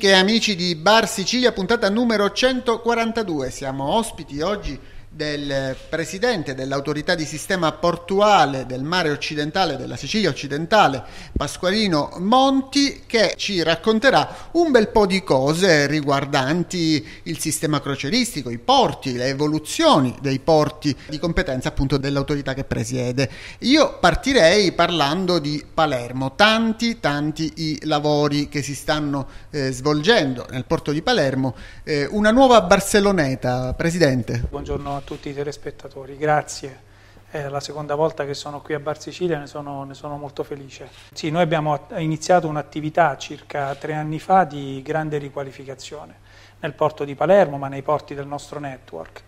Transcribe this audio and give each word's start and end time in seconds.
Amiche 0.00 0.16
e 0.16 0.18
amici 0.18 0.56
di 0.56 0.74
Bar 0.76 1.06
Sicilia, 1.06 1.52
puntata 1.52 1.90
numero 1.90 2.32
142. 2.32 3.50
Siamo 3.50 3.84
ospiti 3.96 4.40
oggi 4.40 4.80
del 5.20 5.76
presidente 5.90 6.54
dell'autorità 6.54 7.14
di 7.14 7.26
sistema 7.26 7.72
portuale 7.72 8.64
del 8.64 8.82
mare 8.82 9.10
occidentale 9.10 9.76
della 9.76 9.96
Sicilia 9.96 10.30
occidentale 10.30 11.04
Pasqualino 11.36 12.14
Monti 12.20 13.02
che 13.06 13.34
ci 13.36 13.62
racconterà 13.62 14.48
un 14.52 14.70
bel 14.70 14.88
po' 14.88 15.04
di 15.04 15.22
cose 15.22 15.86
riguardanti 15.86 17.06
il 17.24 17.38
sistema 17.38 17.82
croceristico, 17.82 18.48
i 18.48 18.56
porti, 18.56 19.12
le 19.12 19.26
evoluzioni 19.26 20.16
dei 20.22 20.38
porti 20.38 20.96
di 21.10 21.18
competenza 21.18 21.68
appunto 21.68 21.98
dell'autorità 21.98 22.54
che 22.54 22.64
presiede. 22.64 23.28
Io 23.58 23.98
partirei 23.98 24.72
parlando 24.72 25.38
di 25.38 25.62
Palermo, 25.74 26.34
tanti 26.34 26.98
tanti 26.98 27.52
i 27.56 27.78
lavori 27.82 28.48
che 28.48 28.62
si 28.62 28.74
stanno 28.74 29.28
eh, 29.50 29.70
svolgendo 29.70 30.46
nel 30.48 30.64
porto 30.64 30.92
di 30.92 31.02
Palermo, 31.02 31.54
eh, 31.84 32.06
una 32.06 32.30
nuova 32.30 32.62
Barceloneta, 32.62 33.74
presidente. 33.74 34.46
Buongiorno 34.48 34.96
a 34.96 35.00
tutti 35.00 35.09
i 35.28 35.34
telespettatori, 35.34 36.16
grazie. 36.16 36.88
È 37.30 37.48
la 37.48 37.60
seconda 37.60 37.94
volta 37.94 38.24
che 38.24 38.34
sono 38.34 38.60
qui 38.60 38.74
a 38.74 38.80
Bar 38.80 39.00
Sicilia, 39.00 39.38
ne 39.38 39.46
ne 39.46 39.94
sono 39.94 40.16
molto 40.16 40.42
felice. 40.42 40.88
Sì, 41.12 41.30
noi 41.30 41.42
abbiamo 41.42 41.86
iniziato 41.96 42.48
un'attività 42.48 43.16
circa 43.16 43.74
tre 43.76 43.94
anni 43.94 44.18
fa 44.18 44.44
di 44.44 44.82
grande 44.82 45.18
riqualificazione 45.18 46.18
nel 46.60 46.72
porto 46.74 47.04
di 47.04 47.14
Palermo, 47.14 47.56
ma 47.56 47.68
nei 47.68 47.82
porti 47.82 48.14
del 48.14 48.26
nostro 48.26 48.58
network. 48.58 49.22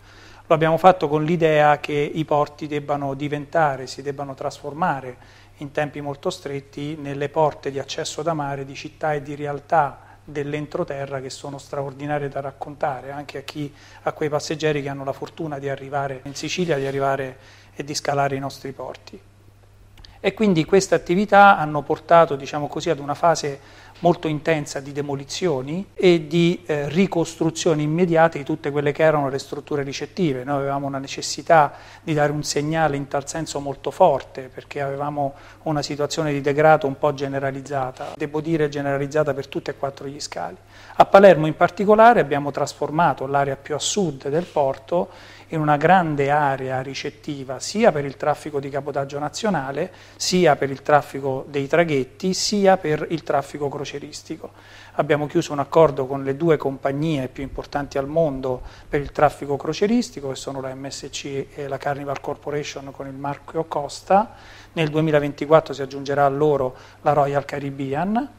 Lo 0.46 0.54
abbiamo 0.54 0.76
fatto 0.76 1.08
con 1.08 1.24
l'idea 1.24 1.78
che 1.78 1.92
i 1.92 2.24
porti 2.24 2.66
debbano 2.66 3.14
diventare, 3.14 3.86
si 3.86 4.02
debbano 4.02 4.34
trasformare 4.34 5.16
in 5.58 5.70
tempi 5.70 6.00
molto 6.00 6.28
stretti 6.30 6.96
nelle 6.96 7.28
porte 7.28 7.70
di 7.70 7.78
accesso 7.78 8.22
da 8.22 8.34
mare 8.34 8.64
di 8.64 8.74
città 8.74 9.14
e 9.14 9.22
di 9.22 9.34
realtà 9.34 10.11
dell'entroterra 10.24 11.20
che 11.20 11.30
sono 11.30 11.58
straordinarie 11.58 12.28
da 12.28 12.40
raccontare 12.40 13.10
anche 13.10 13.38
a, 13.38 13.42
chi, 13.42 13.72
a 14.02 14.12
quei 14.12 14.28
passeggeri 14.28 14.82
che 14.82 14.88
hanno 14.88 15.04
la 15.04 15.12
fortuna 15.12 15.58
di 15.58 15.68
arrivare 15.68 16.20
in 16.24 16.34
Sicilia, 16.34 16.76
di 16.76 16.86
arrivare 16.86 17.38
e 17.74 17.84
di 17.84 17.94
scalare 17.94 18.36
i 18.36 18.40
nostri 18.40 18.72
porti. 18.72 19.20
E 20.24 20.34
quindi 20.34 20.64
queste 20.64 20.94
attività 20.94 21.58
hanno 21.58 21.82
portato 21.82 22.36
diciamo 22.36 22.68
così, 22.68 22.90
ad 22.90 23.00
una 23.00 23.14
fase 23.14 23.58
molto 24.02 24.28
intensa 24.28 24.80
di 24.80 24.92
demolizioni 24.92 25.86
e 25.94 26.26
di 26.26 26.62
eh, 26.66 26.88
ricostruzioni 26.88 27.82
immediate 27.82 28.38
di 28.38 28.44
tutte 28.44 28.70
quelle 28.70 28.92
che 28.92 29.02
erano 29.02 29.28
le 29.28 29.38
strutture 29.38 29.82
ricettive. 29.82 30.44
Noi 30.44 30.58
avevamo 30.58 30.86
una 30.86 30.98
necessità 30.98 31.72
di 32.02 32.12
dare 32.12 32.32
un 32.32 32.42
segnale 32.42 32.96
in 32.96 33.08
tal 33.08 33.28
senso 33.28 33.60
molto 33.60 33.90
forte 33.90 34.50
perché 34.52 34.80
avevamo 34.80 35.34
una 35.62 35.82
situazione 35.82 36.32
di 36.32 36.40
degrado 36.40 36.86
un 36.86 36.98
po' 36.98 37.14
generalizzata, 37.14 38.14
devo 38.16 38.40
dire 38.40 38.68
generalizzata 38.68 39.34
per 39.34 39.46
tutti 39.46 39.70
e 39.70 39.76
quattro 39.76 40.06
gli 40.06 40.20
scali. 40.20 40.56
A 40.96 41.06
Palermo 41.06 41.46
in 41.46 41.56
particolare 41.56 42.20
abbiamo 42.20 42.50
trasformato 42.50 43.26
l'area 43.26 43.56
più 43.56 43.74
a 43.74 43.78
sud 43.78 44.28
del 44.28 44.44
porto 44.44 45.08
in 45.52 45.60
una 45.60 45.76
grande 45.76 46.30
area 46.30 46.80
ricettiva 46.80 47.60
sia 47.60 47.92
per 47.92 48.04
il 48.04 48.16
traffico 48.16 48.58
di 48.58 48.70
cabotaggio 48.70 49.18
nazionale, 49.18 49.92
sia 50.16 50.56
per 50.56 50.70
il 50.70 50.82
traffico 50.82 51.44
dei 51.48 51.66
traghetti, 51.66 52.34
sia 52.34 52.76
per 52.78 53.06
il 53.10 53.22
traffico 53.22 53.68
croceristico. 53.92 54.50
Abbiamo 54.94 55.26
chiuso 55.26 55.52
un 55.52 55.58
accordo 55.58 56.06
con 56.06 56.24
le 56.24 56.36
due 56.36 56.56
compagnie 56.56 57.28
più 57.28 57.42
importanti 57.42 57.98
al 57.98 58.06
mondo 58.06 58.62
per 58.88 59.00
il 59.00 59.12
traffico 59.12 59.56
croceristico, 59.56 60.30
che 60.30 60.36
sono 60.36 60.60
la 60.60 60.74
MSC 60.74 61.46
e 61.54 61.68
la 61.68 61.76
Carnival 61.76 62.20
Corporation 62.20 62.90
con 62.90 63.06
il 63.06 63.14
marchio 63.14 63.64
Costa. 63.64 64.34
Nel 64.72 64.88
2024 64.88 65.74
si 65.74 65.82
aggiungerà 65.82 66.24
a 66.24 66.30
loro 66.30 66.74
la 67.02 67.12
Royal 67.12 67.44
Caribbean, 67.44 68.30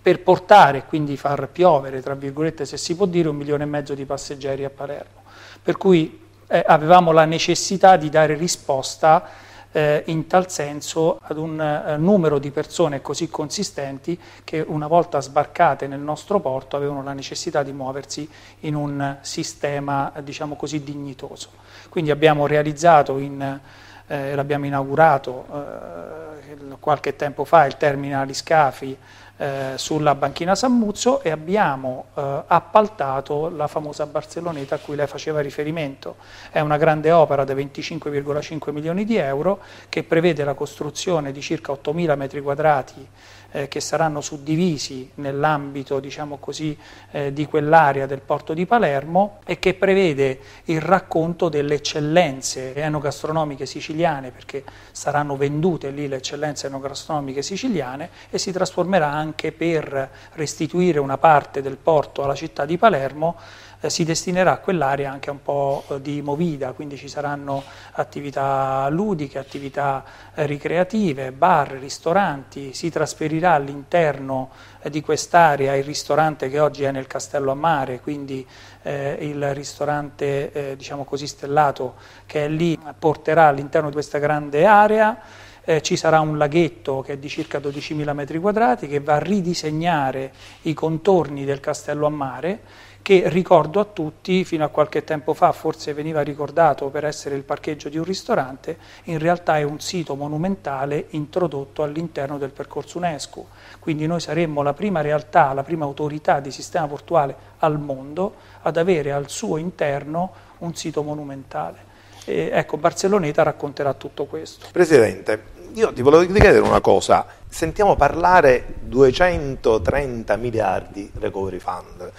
per 0.00 0.22
portare 0.22 0.84
quindi 0.84 1.16
far 1.16 1.48
piovere, 1.48 2.02
tra 2.02 2.14
virgolette, 2.14 2.64
se 2.64 2.76
si 2.76 2.94
può 2.94 3.06
dire, 3.06 3.28
un 3.28 3.36
milione 3.36 3.64
e 3.64 3.66
mezzo 3.66 3.94
di 3.94 4.04
passeggeri 4.04 4.64
a 4.64 4.70
Palermo 4.70 5.16
per 5.60 5.76
cui 5.76 6.26
eh, 6.46 6.62
avevamo 6.66 7.12
la 7.12 7.24
necessità 7.24 7.96
di 7.96 8.08
dare 8.08 8.34
risposta 8.34 9.28
eh, 9.72 10.02
in 10.06 10.26
tal 10.26 10.50
senso 10.50 11.18
ad 11.20 11.36
un 11.36 11.60
eh, 11.60 11.96
numero 11.96 12.38
di 12.38 12.50
persone 12.50 13.00
così 13.00 13.28
consistenti 13.28 14.18
che 14.44 14.64
una 14.66 14.86
volta 14.86 15.20
sbarcate 15.20 15.86
nel 15.86 16.00
nostro 16.00 16.40
porto 16.40 16.76
avevano 16.76 17.02
la 17.02 17.12
necessità 17.12 17.62
di 17.62 17.72
muoversi 17.72 18.28
in 18.60 18.74
un 18.74 19.16
sistema 19.20 20.12
diciamo 20.22 20.56
così 20.56 20.82
dignitoso. 20.82 21.50
Quindi 21.88 22.10
abbiamo 22.10 22.46
realizzato 22.46 23.18
in 23.18 23.60
eh, 24.08 24.34
l'abbiamo 24.34 24.64
inaugurato 24.64 25.44
eh, 25.52 26.76
qualche 26.80 27.14
tempo 27.14 27.44
fa 27.44 27.66
il 27.66 27.76
terminal 27.76 28.32
scafi 28.32 28.96
eh, 29.38 29.72
sulla 29.76 30.14
banchina 30.14 30.54
Sammuzzo 30.54 31.22
e 31.22 31.30
abbiamo 31.30 32.06
eh, 32.14 32.42
appaltato 32.46 33.48
la 33.48 33.68
famosa 33.68 34.04
Barceloneta 34.06 34.74
a 34.74 34.78
cui 34.78 34.96
lei 34.96 35.06
faceva 35.06 35.40
riferimento. 35.40 36.16
È 36.50 36.60
una 36.60 36.76
grande 36.76 37.12
opera 37.12 37.44
da 37.44 37.54
25,5 37.54 38.72
milioni 38.72 39.04
di 39.04 39.16
euro 39.16 39.60
che 39.88 40.02
prevede 40.02 40.44
la 40.44 40.54
costruzione 40.54 41.32
di 41.32 41.40
circa 41.40 41.72
8.000 41.72 42.16
metri 42.16 42.40
quadrati 42.40 43.08
eh, 43.52 43.68
che 43.68 43.80
saranno 43.80 44.20
suddivisi 44.20 45.10
nell'ambito 45.16 46.00
diciamo 46.00 46.36
così, 46.38 46.76
eh, 47.12 47.32
di 47.32 47.46
quell'area 47.46 48.06
del 48.06 48.20
porto 48.20 48.54
di 48.54 48.66
Palermo 48.66 49.38
e 49.44 49.58
che 49.58 49.74
prevede 49.74 50.40
il 50.64 50.80
racconto 50.80 51.48
delle 51.48 51.74
eccellenze 51.74 52.74
enogastronomiche 52.74 53.66
siciliane 53.66 54.30
perché 54.30 54.64
saranno 54.90 55.36
vendute 55.36 55.90
lì 55.90 56.08
le 56.08 56.16
eccellenze 56.16 56.66
enogastronomiche 56.66 57.42
siciliane 57.42 58.10
e 58.30 58.38
si 58.38 58.52
trasformerà 58.52 59.08
anche 59.08 59.26
per 59.34 60.10
restituire 60.32 60.98
una 60.98 61.18
parte 61.18 61.62
del 61.62 61.76
porto 61.76 62.22
alla 62.22 62.34
città 62.34 62.64
di 62.64 62.76
Palermo 62.76 63.36
eh, 63.80 63.90
si 63.90 64.04
destinerà 64.04 64.52
a 64.52 64.58
quell'area 64.58 65.10
anche 65.10 65.30
un 65.30 65.40
po' 65.42 65.84
eh, 65.88 66.00
di 66.00 66.20
movida, 66.20 66.72
quindi 66.72 66.96
ci 66.96 67.08
saranno 67.08 67.62
attività 67.92 68.88
ludiche, 68.88 69.38
attività 69.38 70.04
eh, 70.34 70.46
ricreative, 70.46 71.32
bar, 71.32 71.70
ristoranti, 71.72 72.74
si 72.74 72.90
trasferirà 72.90 73.52
all'interno 73.52 74.50
eh, 74.82 74.90
di 74.90 75.00
quest'area 75.00 75.76
il 75.76 75.84
ristorante 75.84 76.48
che 76.48 76.58
oggi 76.58 76.84
è 76.84 76.90
nel 76.90 77.06
Castello 77.06 77.52
a 77.52 77.54
Mare, 77.54 78.00
quindi 78.00 78.46
eh, 78.82 79.16
il 79.20 79.54
ristorante 79.54 80.52
eh, 80.52 80.76
diciamo 80.76 81.04
così 81.04 81.26
stellato 81.26 81.94
che 82.26 82.46
è 82.46 82.48
lì 82.48 82.78
porterà 82.98 83.46
all'interno 83.46 83.88
di 83.88 83.94
questa 83.94 84.18
grande 84.18 84.66
area 84.66 85.46
eh, 85.68 85.82
ci 85.82 85.96
sarà 85.96 86.20
un 86.20 86.38
laghetto 86.38 87.02
che 87.02 87.12
è 87.12 87.18
di 87.18 87.28
circa 87.28 87.58
12.000 87.58 88.14
metri 88.14 88.38
quadrati 88.38 88.88
che 88.88 89.00
va 89.00 89.16
a 89.16 89.18
ridisegnare 89.18 90.32
i 90.62 90.72
contorni 90.72 91.44
del 91.44 91.60
castello 91.60 92.06
a 92.06 92.08
mare 92.08 92.60
che 93.02 93.24
ricordo 93.26 93.78
a 93.78 93.84
tutti, 93.84 94.44
fino 94.46 94.64
a 94.64 94.68
qualche 94.68 95.04
tempo 95.04 95.34
fa 95.34 95.52
forse 95.52 95.92
veniva 95.92 96.22
ricordato 96.22 96.88
per 96.88 97.04
essere 97.04 97.36
il 97.36 97.42
parcheggio 97.42 97.90
di 97.90 97.98
un 97.98 98.04
ristorante, 98.04 98.78
in 99.04 99.18
realtà 99.18 99.58
è 99.58 99.62
un 99.62 99.78
sito 99.78 100.14
monumentale 100.14 101.06
introdotto 101.10 101.82
all'interno 101.82 102.38
del 102.38 102.50
percorso 102.50 102.96
UNESCO. 102.98 103.48
Quindi 103.78 104.06
noi 104.06 104.20
saremmo 104.20 104.62
la 104.62 104.74
prima 104.74 105.00
realtà, 105.02 105.52
la 105.52 105.62
prima 105.62 105.84
autorità 105.84 106.40
di 106.40 106.50
sistema 106.50 106.86
portuale 106.86 107.34
al 107.58 107.78
mondo 107.78 108.34
ad 108.62 108.76
avere 108.76 109.12
al 109.12 109.28
suo 109.28 109.58
interno 109.58 110.32
un 110.58 110.74
sito 110.74 111.02
monumentale. 111.02 111.86
E 112.26 112.50
ecco, 112.52 112.76
Barceloneta 112.76 113.42
racconterà 113.42 113.94
tutto 113.94 114.26
questo. 114.26 114.68
Presidente, 114.70 115.56
io 115.78 115.92
ti 115.92 116.02
volevo 116.02 116.24
chiedere 116.26 116.58
una 116.58 116.80
cosa. 116.80 117.24
Sentiamo 117.48 117.94
parlare 117.94 118.74
230 118.80 120.34
miliardi 120.36 121.08
recovery 121.20 121.60
fund. 121.60 122.12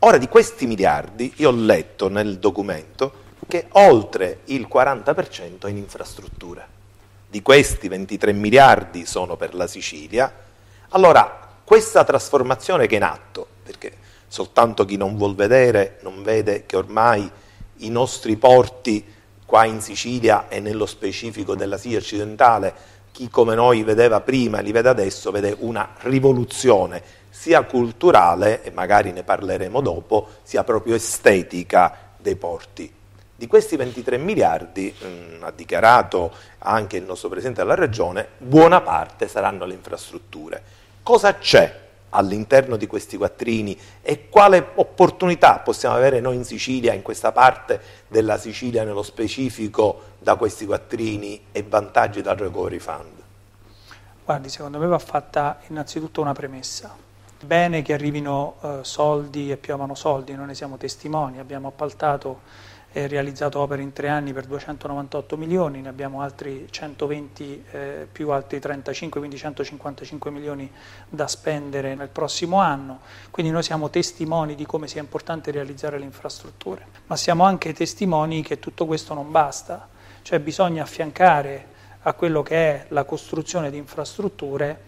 Ora 0.00 0.18
di 0.18 0.26
questi 0.26 0.66
miliardi 0.66 1.32
io 1.36 1.50
ho 1.50 1.52
letto 1.52 2.08
nel 2.08 2.38
documento 2.38 3.24
che 3.46 3.66
oltre 3.72 4.40
il 4.46 4.68
40% 4.70 5.66
è 5.66 5.68
in 5.68 5.76
infrastrutture. 5.76 6.66
Di 7.28 7.40
questi 7.40 7.86
23 7.86 8.32
miliardi 8.32 9.06
sono 9.06 9.36
per 9.36 9.54
la 9.54 9.68
Sicilia. 9.68 10.32
Allora, 10.88 11.48
questa 11.62 12.02
trasformazione 12.02 12.88
che 12.88 12.94
è 12.94 12.98
in 12.98 13.04
atto, 13.04 13.46
perché 13.62 13.92
soltanto 14.26 14.84
chi 14.84 14.96
non 14.96 15.16
vuol 15.16 15.36
vedere 15.36 15.98
non 16.02 16.24
vede 16.24 16.66
che 16.66 16.76
ormai 16.76 17.30
i 17.76 17.90
nostri 17.90 18.36
porti 18.36 19.14
qua 19.46 19.64
in 19.64 19.80
Sicilia 19.80 20.48
e 20.48 20.60
nello 20.60 20.84
specifico 20.84 21.54
della 21.54 21.76
Sicilia 21.76 21.98
occidentale, 21.98 22.74
chi 23.12 23.30
come 23.30 23.54
noi 23.54 23.82
vedeva 23.82 24.20
prima 24.20 24.58
e 24.58 24.62
li 24.62 24.72
vede 24.72 24.90
adesso, 24.90 25.30
vede 25.30 25.56
una 25.60 25.94
rivoluzione 26.00 27.02
sia 27.30 27.62
culturale, 27.62 28.62
e 28.62 28.70
magari 28.70 29.12
ne 29.12 29.22
parleremo 29.22 29.80
dopo, 29.80 30.28
sia 30.42 30.64
proprio 30.64 30.94
estetica 30.94 31.96
dei 32.16 32.36
porti. 32.36 32.92
Di 33.34 33.46
questi 33.46 33.76
23 33.76 34.18
miliardi, 34.18 34.92
mh, 34.98 35.06
mm, 35.06 35.42
ha 35.42 35.52
dichiarato 35.54 36.32
anche 36.58 36.96
il 36.96 37.04
nostro 37.04 37.28
Presidente 37.28 37.60
della 37.60 37.74
Regione, 37.74 38.26
buona 38.38 38.80
parte 38.80 39.28
saranno 39.28 39.64
le 39.64 39.74
infrastrutture. 39.74 40.62
Cosa 41.02 41.36
c'è 41.36 41.85
all'interno 42.16 42.76
di 42.76 42.86
questi 42.86 43.16
quattrini 43.16 43.78
e 44.02 44.28
quale 44.28 44.72
opportunità 44.74 45.58
possiamo 45.60 45.94
avere 45.94 46.20
noi 46.20 46.36
in 46.36 46.44
Sicilia, 46.44 46.92
in 46.92 47.02
questa 47.02 47.32
parte 47.32 47.80
della 48.08 48.38
Sicilia 48.38 48.84
nello 48.84 49.02
specifico, 49.02 50.14
da 50.18 50.34
questi 50.36 50.66
quattrini 50.66 51.46
e 51.52 51.62
vantaggi 51.62 52.22
dal 52.22 52.36
Recovery 52.36 52.78
Fund? 52.78 53.14
Guardi, 54.24 54.48
secondo 54.48 54.78
me 54.78 54.86
va 54.86 54.98
fatta 54.98 55.60
innanzitutto 55.68 56.20
una 56.20 56.32
premessa 56.32 57.04
Bene 57.44 57.82
che 57.82 57.92
arrivino 57.92 58.56
eh, 58.62 58.78
soldi 58.80 59.50
e 59.50 59.58
piovano 59.58 59.94
soldi, 59.94 60.34
noi 60.34 60.46
ne 60.46 60.54
siamo 60.54 60.78
testimoni, 60.78 61.38
abbiamo 61.38 61.68
appaltato 61.68 62.40
e 62.96 63.08
realizzato 63.08 63.60
opere 63.60 63.82
in 63.82 63.92
tre 63.92 64.08
anni 64.08 64.32
per 64.32 64.46
298 64.46 65.36
milioni, 65.36 65.82
ne 65.82 65.88
abbiamo 65.90 66.22
altri 66.22 66.66
120 66.70 67.64
eh, 67.70 68.08
più 68.10 68.30
altri 68.30 68.58
35, 68.58 69.20
quindi 69.20 69.36
155 69.36 70.30
milioni 70.30 70.72
da 71.06 71.28
spendere 71.28 71.94
nel 71.94 72.08
prossimo 72.08 72.58
anno, 72.58 73.00
quindi 73.30 73.52
noi 73.52 73.62
siamo 73.62 73.90
testimoni 73.90 74.54
di 74.54 74.64
come 74.64 74.88
sia 74.88 75.02
importante 75.02 75.50
realizzare 75.50 75.98
le 75.98 76.06
infrastrutture, 76.06 76.86
ma 77.08 77.16
siamo 77.16 77.44
anche 77.44 77.74
testimoni 77.74 78.40
che 78.40 78.58
tutto 78.58 78.86
questo 78.86 79.12
non 79.12 79.30
basta, 79.30 79.86
cioè 80.22 80.40
bisogna 80.40 80.82
affiancare 80.82 81.66
a 82.00 82.14
quello 82.14 82.42
che 82.42 82.56
è 82.56 82.86
la 82.88 83.04
costruzione 83.04 83.70
di 83.70 83.76
infrastrutture 83.76 84.85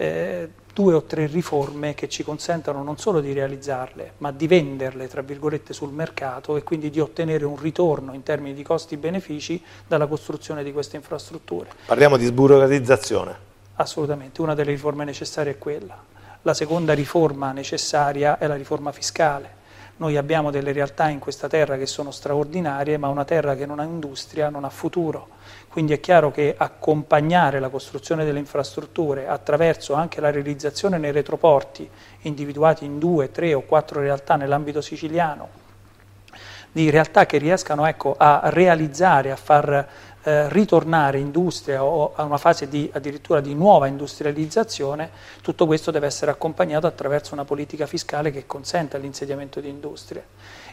eh, 0.00 0.48
due 0.72 0.94
o 0.94 1.02
tre 1.02 1.26
riforme 1.26 1.92
che 1.92 2.08
ci 2.08 2.24
consentano 2.24 2.82
non 2.82 2.96
solo 2.96 3.20
di 3.20 3.34
realizzarle, 3.34 4.14
ma 4.18 4.32
di 4.32 4.46
venderle, 4.46 5.08
tra 5.08 5.20
virgolette, 5.20 5.74
sul 5.74 5.92
mercato 5.92 6.56
e 6.56 6.62
quindi 6.62 6.88
di 6.88 7.00
ottenere 7.00 7.44
un 7.44 7.58
ritorno 7.58 8.14
in 8.14 8.22
termini 8.22 8.54
di 8.54 8.62
costi-benefici 8.62 9.62
dalla 9.86 10.06
costruzione 10.06 10.64
di 10.64 10.72
queste 10.72 10.96
infrastrutture. 10.96 11.68
Parliamo 11.84 12.16
di 12.16 12.24
sburocratizzazione. 12.24 13.48
Assolutamente, 13.74 14.40
una 14.40 14.54
delle 14.54 14.70
riforme 14.70 15.04
necessarie 15.04 15.52
è 15.52 15.58
quella. 15.58 16.02
La 16.42 16.54
seconda 16.54 16.94
riforma 16.94 17.52
necessaria 17.52 18.38
è 18.38 18.46
la 18.46 18.54
riforma 18.56 18.90
fiscale. 18.92 19.58
Noi 20.00 20.16
abbiamo 20.16 20.50
delle 20.50 20.72
realtà 20.72 21.10
in 21.10 21.18
questa 21.18 21.46
terra 21.46 21.76
che 21.76 21.84
sono 21.84 22.10
straordinarie, 22.10 22.96
ma 22.96 23.08
una 23.08 23.26
terra 23.26 23.54
che 23.54 23.66
non 23.66 23.80
ha 23.80 23.84
industria 23.84 24.48
non 24.48 24.64
ha 24.64 24.70
futuro. 24.70 25.28
Quindi 25.68 25.92
è 25.92 26.00
chiaro 26.00 26.30
che 26.30 26.54
accompagnare 26.56 27.60
la 27.60 27.68
costruzione 27.68 28.24
delle 28.24 28.38
infrastrutture 28.38 29.28
attraverso 29.28 29.92
anche 29.92 30.22
la 30.22 30.30
realizzazione 30.30 30.96
nei 30.96 31.12
retroporti, 31.12 31.86
individuati 32.22 32.86
in 32.86 32.98
due, 32.98 33.30
tre 33.30 33.52
o 33.52 33.60
quattro 33.60 34.00
realtà 34.00 34.36
nell'ambito 34.36 34.80
siciliano, 34.80 35.48
di 36.72 36.88
realtà 36.88 37.26
che 37.26 37.36
riescano 37.36 37.84
ecco, 37.84 38.14
a 38.16 38.40
realizzare, 38.44 39.30
a 39.30 39.36
far 39.36 39.86
eh, 40.22 40.48
ritornare 40.50 41.18
industria 41.18 41.84
o 41.84 42.12
a 42.14 42.24
una 42.24 42.38
fase 42.38 42.68
di, 42.68 42.90
addirittura 42.92 43.40
di 43.40 43.54
nuova 43.54 43.86
industrializzazione, 43.86 45.10
tutto 45.42 45.66
questo 45.66 45.90
deve 45.90 46.06
essere 46.06 46.30
accompagnato 46.30 46.86
attraverso 46.86 47.34
una 47.34 47.44
politica 47.44 47.86
fiscale 47.86 48.30
che 48.30 48.46
consenta 48.46 48.98
l'insediamento 48.98 49.60
di 49.60 49.68
industrie 49.68 50.24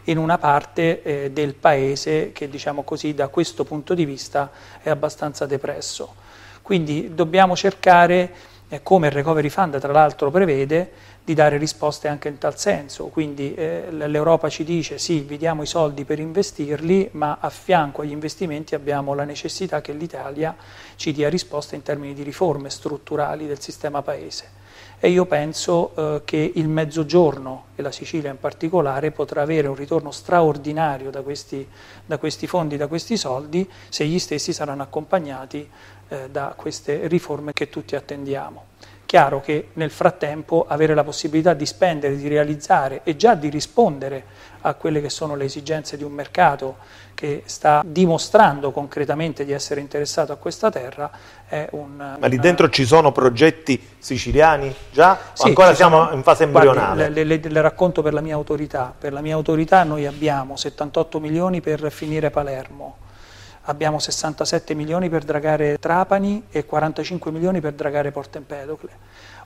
in 0.06 0.18
una 0.18 0.38
parte 0.38 1.02
eh, 1.02 1.32
del 1.32 1.54
paese 1.54 2.32
che 2.32 2.50
diciamo 2.50 2.84
così 2.84 3.14
da 3.14 3.28
questo 3.28 3.64
punto 3.64 3.94
di 3.94 4.06
vista 4.06 4.52
è 4.82 4.90
abbastanza 4.90 5.46
depresso. 5.46 6.16
Quindi 6.62 7.14
dobbiamo 7.14 7.56
cercare, 7.56 8.32
eh, 8.70 8.84
come 8.84 9.08
il 9.08 9.14
Recovery 9.14 9.50
Fund 9.50 9.80
tra 9.80 9.92
l'altro 9.92 10.30
prevede, 10.32 10.92
di 11.28 11.34
dare 11.34 11.58
risposte 11.58 12.08
anche 12.08 12.30
in 12.30 12.38
tal 12.38 12.58
senso, 12.58 13.08
quindi 13.08 13.54
eh, 13.54 13.92
l'Europa 13.92 14.48
ci 14.48 14.64
dice 14.64 14.98
sì, 14.98 15.20
vi 15.20 15.36
diamo 15.36 15.62
i 15.62 15.66
soldi 15.66 16.06
per 16.06 16.20
investirli, 16.20 17.10
ma 17.12 17.40
a 17.42 17.50
fianco 17.50 18.02
agli 18.02 18.12
investimenti 18.12 18.76
abbiamo 18.76 19.14
la 19.14 19.26
necessità 19.26 19.82
che 19.82 19.92
l'Italia 19.92 20.56
ci 20.96 21.12
dia 21.12 21.28
risposte 21.28 21.76
in 21.76 21.82
termini 21.82 22.14
di 22.14 22.24
riforme 22.24 22.70
strutturali 22.70 23.46
del 23.46 23.60
sistema 23.60 24.02
paese. 24.02 24.52
E 25.02 25.10
io 25.10 25.26
penso 25.26 25.94
eh, 25.98 26.22
che 26.24 26.54
il 26.56 26.70
Mezzogiorno 26.70 27.66
e 27.76 27.82
la 27.82 27.92
Sicilia 27.92 28.32
in 28.32 28.40
particolare 28.40 29.12
potrà 29.12 29.42
avere 29.42 29.68
un 29.68 29.76
ritorno 29.76 30.12
straordinario 30.12 31.10
da 31.10 31.24
questi, 31.24 31.68
da 32.06 32.18
questi 32.18 32.48
fondi, 32.48 32.78
da 32.78 32.88
questi 32.88 33.18
soldi, 33.18 33.70
se 33.90 34.06
gli 34.06 34.18
stessi 34.18 34.54
saranno 34.54 34.84
accompagnati 34.84 35.70
eh, 36.08 36.30
da 36.30 36.54
queste 36.56 37.06
riforme 37.08 37.52
che 37.52 37.68
tutti 37.68 37.98
attendiamo. 37.98 38.76
Chiaro 39.08 39.40
che 39.40 39.70
nel 39.76 39.90
frattempo 39.90 40.66
avere 40.68 40.94
la 40.94 41.06
possibilità 41.06 41.54
di 41.54 41.66
spendere, 41.66 42.18
di 42.18 42.28
realizzare 42.28 43.00
e 43.06 43.16
già 43.16 43.36
di 43.36 43.48
rispondere 43.48 44.26
a 44.62 44.74
quelle 44.74 45.00
che 45.00 45.10
sono 45.10 45.38
le 45.38 45.46
esigenze 45.46 45.96
di 45.96 46.04
un 46.04 46.12
mercato 46.12 46.76
che 47.14 47.44
sta 47.46 47.84
dimostrando 47.86 48.72
concretamente 48.72 49.46
di 49.46 49.54
essere 49.54 49.80
interessato 49.80 50.34
a 50.34 50.36
questa 50.36 50.70
terra 50.70 51.10
è 51.48 51.70
un... 51.72 52.18
Ma 52.20 52.28
lì 52.28 52.38
dentro 52.38 52.70
ci 52.70 52.86
sono 52.86 53.14
progetti 53.14 53.82
siciliani 53.98 54.76
già? 54.92 55.18
Sì, 55.32 55.48
ancora 55.48 55.74
siamo 55.74 56.04
sono, 56.04 56.16
in 56.16 56.24
fase 56.24 56.44
embrionale? 56.44 56.96
Guardi, 56.96 57.14
le, 57.14 57.24
le, 57.24 57.50
le, 57.50 57.62
racconto 57.62 58.02
per 58.02 58.12
la 58.12 58.20
mia 58.20 58.36
autorità. 58.36 58.94
Per 58.96 59.14
la 59.14 59.22
mia 59.22 59.36
autorità 59.36 59.84
noi 59.86 60.06
abbiamo 60.06 60.58
78 60.58 61.22
milioni 61.22 61.62
per 61.62 61.90
finire 61.92 62.30
Palermo, 62.30 62.98
abbiamo 63.68 64.00
67 64.00 64.74
milioni 64.74 65.10
per 65.10 65.24
dragare 65.24 65.78
Trapani 65.80 66.44
e 66.50 66.66
45 66.66 67.32
milioni 67.32 67.62
per 67.62 67.74
dragare 67.74 68.12
Porto 68.12 68.38
Empedocle. 68.38 68.92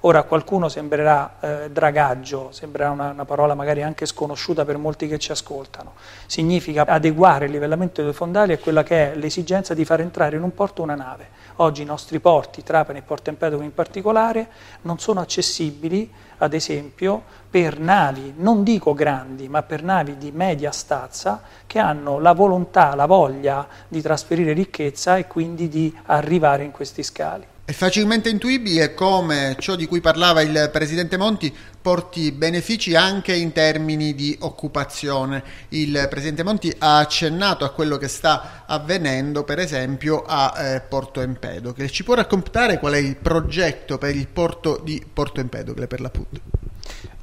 Ora 0.03 0.23
qualcuno 0.23 0.67
sembrerà 0.67 1.35
eh, 1.39 1.69
dragaggio, 1.69 2.49
sembrerà 2.51 2.89
una, 2.89 3.11
una, 3.11 3.25
parola 3.25 3.53
magari 3.53 3.83
anche 3.83 4.07
sconosciuta 4.07 4.65
per 4.65 4.77
molti 4.77 5.07
che 5.07 5.19
ci 5.19 5.31
ascoltano. 5.31 5.93
Significa 6.25 6.85
adeguare 6.87 7.45
il 7.45 7.51
livellamento 7.51 8.01
dei 8.01 8.11
fondali 8.11 8.53
a 8.53 8.57
quella 8.57 8.81
che 8.81 9.11
è 9.11 9.15
l'esigenza 9.15 9.75
di 9.75 9.85
far 9.85 10.01
entrare 10.01 10.37
in 10.37 10.41
un 10.41 10.55
porto 10.55 10.81
una 10.81 10.95
nave. 10.95 11.27
Oggi 11.57 11.83
i 11.83 11.85
nostri 11.85 12.19
porti, 12.19 12.63
Trapani 12.63 12.97
e 12.97 13.01
Porto 13.03 13.29
Empedocle 13.29 13.63
in 13.63 13.75
particolare, 13.75 14.47
non 14.81 14.97
sono 14.97 15.19
accessibili, 15.19 16.11
ad 16.39 16.55
esempio, 16.55 17.21
per 17.47 17.77
navi, 17.79 18.33
non 18.37 18.63
dico 18.63 18.95
grandi, 18.95 19.47
ma 19.49 19.61
per 19.61 19.83
navi 19.83 20.17
di 20.17 20.31
media 20.31 20.71
stazza 20.71 21.43
che 21.67 21.77
hanno 21.77 22.17
la 22.17 22.33
volontà, 22.33 22.95
la 22.95 23.05
voglia 23.05 23.67
di 23.87 24.01
trasferire 24.01 24.53
ricchezza 24.53 25.17
e 25.17 25.27
quindi 25.27 25.69
di 25.69 25.95
arrivare 26.07 26.63
in 26.63 26.71
questi 26.71 27.03
scali. 27.03 27.50
È 27.71 27.73
facilmente 27.73 28.27
intuibile 28.27 28.93
come 28.93 29.55
ciò 29.57 29.77
di 29.77 29.87
cui 29.87 30.01
parlava 30.01 30.41
il 30.41 30.69
Presidente 30.73 31.15
Monti 31.15 31.55
porti 31.81 32.33
benefici 32.33 32.95
anche 32.95 33.33
in 33.33 33.53
termini 33.53 34.13
di 34.13 34.37
occupazione. 34.41 35.41
Il 35.69 36.07
Presidente 36.09 36.43
Monti 36.43 36.75
ha 36.79 36.97
accennato 36.97 37.63
a 37.63 37.69
quello 37.69 37.95
che 37.95 38.09
sta 38.09 38.65
avvenendo, 38.65 39.45
per 39.45 39.59
esempio, 39.59 40.21
a 40.27 40.53
eh, 40.57 40.81
Porto 40.81 41.21
Empedocle. 41.21 41.89
Ci 41.89 42.03
può 42.03 42.13
raccontare 42.13 42.77
qual 42.77 42.91
è 42.91 42.97
il 42.97 43.15
progetto 43.15 43.97
per 43.97 44.17
il 44.17 44.27
porto 44.27 44.81
di 44.83 45.01
Porto 45.13 45.39
Empedocle, 45.39 45.87
per 45.87 46.01
l'appunto? 46.01 46.41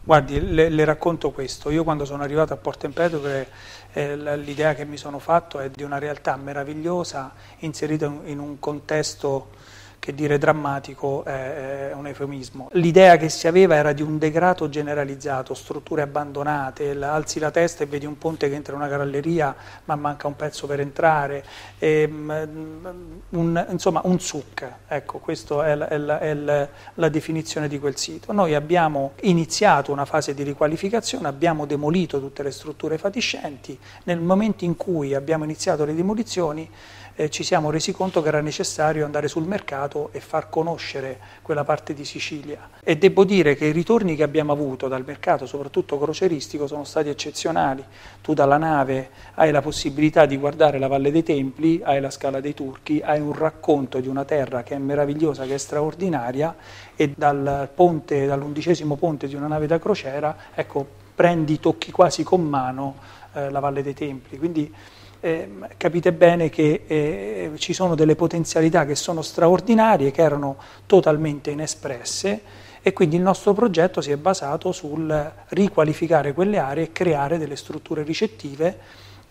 Guardi, 0.02 0.40
le, 0.40 0.70
le, 0.70 0.84
racconto 0.86 1.30
questo. 1.30 1.68
Io 1.68 1.84
quando 1.84 2.06
sono 2.06 2.22
arrivato 2.22 2.54
a 2.54 2.56
Porto 2.56 2.86
Empedocle 2.86 3.48
eh, 3.92 4.16
l'idea 4.38 4.74
che 4.74 4.86
mi 4.86 4.96
sono 4.96 5.18
fatto 5.18 5.58
è 5.58 5.68
di 5.68 5.82
una 5.82 5.98
realtà 5.98 6.36
meravigliosa 6.36 7.34
inserita 7.58 8.10
in 8.24 8.38
un 8.38 8.58
contesto 8.58 9.56
che 9.98 10.14
dire 10.14 10.38
drammatico 10.38 11.24
è, 11.24 11.92
un 11.94 12.06
eufemismo. 12.06 12.68
L'idea 12.72 13.16
che 13.16 13.28
si 13.28 13.46
aveva 13.46 13.74
era 13.74 13.92
di 13.92 14.02
un 14.02 14.18
degrado 14.18 14.68
generalizzato, 14.68 15.54
strutture 15.54 16.02
abbandonate, 16.02 16.96
alzi 17.02 17.38
la 17.38 17.50
testa 17.50 17.82
e 17.82 17.86
vedi 17.86 18.06
un 18.06 18.16
ponte 18.18 18.48
che 18.48 18.54
entra 18.54 18.74
in 18.74 18.80
una 18.80 18.88
galleria 18.88 19.54
ma 19.84 19.96
manca 19.96 20.26
un 20.26 20.36
pezzo 20.36 20.66
per 20.66 20.80
entrare, 20.80 21.44
e, 21.78 22.02
ehm, 22.02 23.22
un, 23.30 23.66
insomma 23.70 24.00
un 24.04 24.20
suc, 24.20 24.66
ecco 24.86 25.18
questa 25.18 25.66
è, 25.66 25.74
la, 25.74 25.88
è, 25.88 25.96
la, 25.98 26.18
è 26.20 26.34
la, 26.34 26.68
la 26.94 27.08
definizione 27.08 27.68
di 27.68 27.78
quel 27.78 27.96
sito. 27.96 28.32
Noi 28.32 28.54
abbiamo 28.54 29.12
iniziato 29.22 29.92
una 29.92 30.04
fase 30.04 30.34
di 30.34 30.42
riqualificazione, 30.42 31.28
abbiamo 31.28 31.66
demolito 31.66 32.20
tutte 32.20 32.42
le 32.42 32.50
strutture 32.50 32.98
fatiscenti, 32.98 33.78
nel 34.04 34.20
momento 34.20 34.64
in 34.64 34.76
cui 34.76 35.14
abbiamo 35.14 35.44
iniziato 35.44 35.84
le 35.84 35.94
demolizioni 35.94 36.70
eh, 37.18 37.30
ci 37.30 37.42
siamo 37.42 37.70
resi 37.70 37.90
conto 37.90 38.22
che 38.22 38.28
era 38.28 38.40
necessario 38.40 39.04
andare 39.04 39.26
sul 39.26 39.42
mercato 39.42 40.10
e 40.12 40.20
far 40.20 40.48
conoscere 40.48 41.18
quella 41.42 41.64
parte 41.64 41.92
di 41.92 42.04
Sicilia. 42.04 42.70
E 42.80 42.96
devo 42.96 43.24
dire 43.24 43.56
che 43.56 43.66
i 43.66 43.72
ritorni 43.72 44.14
che 44.14 44.22
abbiamo 44.22 44.52
avuto 44.52 44.86
dal 44.86 45.02
mercato, 45.04 45.44
soprattutto 45.44 45.98
croceristico, 45.98 46.68
sono 46.68 46.84
stati 46.84 47.08
eccezionali. 47.08 47.84
Tu 48.22 48.34
dalla 48.34 48.56
nave 48.56 49.10
hai 49.34 49.50
la 49.50 49.60
possibilità 49.60 50.26
di 50.26 50.36
guardare 50.36 50.78
la 50.78 50.86
Valle 50.86 51.10
dei 51.10 51.24
Templi, 51.24 51.80
hai 51.82 52.00
la 52.00 52.10
Scala 52.10 52.38
dei 52.38 52.54
Turchi, 52.54 53.00
hai 53.04 53.18
un 53.18 53.32
racconto 53.32 53.98
di 53.98 54.06
una 54.06 54.24
terra 54.24 54.62
che 54.62 54.76
è 54.76 54.78
meravigliosa, 54.78 55.44
che 55.44 55.54
è 55.54 55.58
straordinaria 55.58 56.54
e 56.94 57.14
dal 57.16 57.68
ponte, 57.74 58.26
dall'undicesimo 58.26 58.94
ponte 58.94 59.26
di 59.26 59.34
una 59.34 59.48
nave 59.48 59.66
da 59.66 59.80
crociera, 59.80 60.36
ecco, 60.54 60.86
prendi, 61.16 61.58
tocchi 61.58 61.90
quasi 61.90 62.22
con 62.22 62.44
mano 62.44 62.94
eh, 63.32 63.50
la 63.50 63.58
Valle 63.58 63.82
dei 63.82 63.94
Templi. 63.94 64.38
Quindi, 64.38 64.72
eh, 65.20 65.48
capite 65.76 66.12
bene 66.12 66.48
che 66.48 66.84
eh, 66.86 67.50
ci 67.56 67.72
sono 67.72 67.94
delle 67.94 68.14
potenzialità 68.14 68.84
che 68.84 68.94
sono 68.94 69.22
straordinarie, 69.22 70.10
che 70.10 70.22
erano 70.22 70.56
totalmente 70.86 71.50
inespresse 71.50 72.40
e 72.82 72.92
quindi 72.92 73.16
il 73.16 73.22
nostro 73.22 73.52
progetto 73.52 74.00
si 74.00 74.10
è 74.10 74.16
basato 74.16 74.72
sul 74.72 75.32
riqualificare 75.48 76.32
quelle 76.32 76.58
aree 76.58 76.84
e 76.84 76.92
creare 76.92 77.38
delle 77.38 77.56
strutture 77.56 78.02
ricettive 78.02 78.78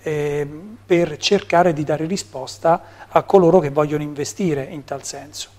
eh, 0.02 0.48
per 0.86 1.18
cercare 1.18 1.74
di 1.74 1.84
dare 1.84 2.06
risposta 2.06 3.08
a 3.08 3.24
coloro 3.24 3.60
che 3.60 3.70
vogliono 3.70 4.04
investire 4.04 4.64
in 4.64 4.84
tal 4.84 5.04
senso. 5.04 5.57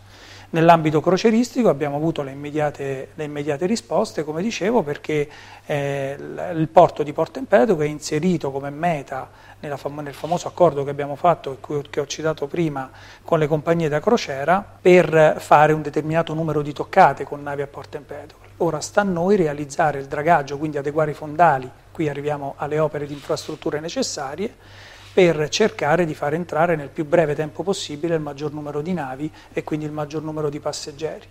Nell'ambito 0.51 1.03
croceristico 1.03 1.69
abbiamo 1.69 1.97
avuto 1.97 2.23
le 2.23 2.31
immediate, 2.31 3.09
le 3.15 3.25
immediate 3.25 3.67
risposte, 3.67 4.25
come 4.25 4.41
dicevo, 4.41 4.83
perché 4.83 5.29
eh, 5.67 6.17
il 6.55 6.69
porto 6.69 7.03
di 7.03 7.13
Porto 7.13 7.39
Empedocle 7.39 7.85
è 7.85 7.89
inserito 7.91 8.51
come 8.51 8.71
meta 8.71 9.29
fam- 9.77 10.01
nel 10.01 10.15
famoso 10.15 10.49
accordo 10.49 10.85
che 10.85 10.91
abbiamo 10.91 11.17
fatto, 11.17 11.59
che 11.91 12.01
ho 12.01 12.07
citato 12.07 12.47
prima, 12.47 12.91
con 13.23 13.39
le 13.39 13.47
compagnie 13.47 13.91
da 13.91 14.01
crociera, 14.01 14.65
per 14.81 15.37
fare 15.39 15.75
un 15.75 15.83
determinato 15.83 16.33
numero 16.33 16.63
di 16.63 16.73
toccate 16.73 17.25
con 17.25 17.43
navi 17.43 17.61
a 17.61 17.67
Porto 17.67 17.99
Empedocle. 17.99 18.49
Ora 18.59 18.81
sta 18.81 19.03
a 19.03 19.05
noi 19.05 19.37
realizzare 19.37 19.99
il 19.99 20.07
dragaggio, 20.07 20.57
quindi 20.57 20.79
adeguare 20.79 21.11
i 21.11 21.15
fondali, 21.15 21.71
qui 21.93 22.09
arriviamo 22.09 22.55
alle 22.57 22.79
opere 22.79 23.07
di 23.07 23.13
infrastrutture 23.13 23.81
necessarie, 23.81 24.55
per 25.19 25.49
cercare 25.49 26.05
di 26.05 26.15
far 26.15 26.35
entrare 26.35 26.77
nel 26.77 26.91
più 26.91 27.05
breve 27.05 27.35
tempo 27.35 27.65
possibile 27.65 28.15
il 28.15 28.21
maggior 28.21 28.53
numero 28.53 28.81
di 28.81 28.93
navi 28.93 29.29
e 29.53 29.65
quindi 29.65 29.85
il 29.85 29.91
maggior 29.91 30.23
numero 30.23 30.49
di 30.49 30.61
passeggeri. 30.61 31.27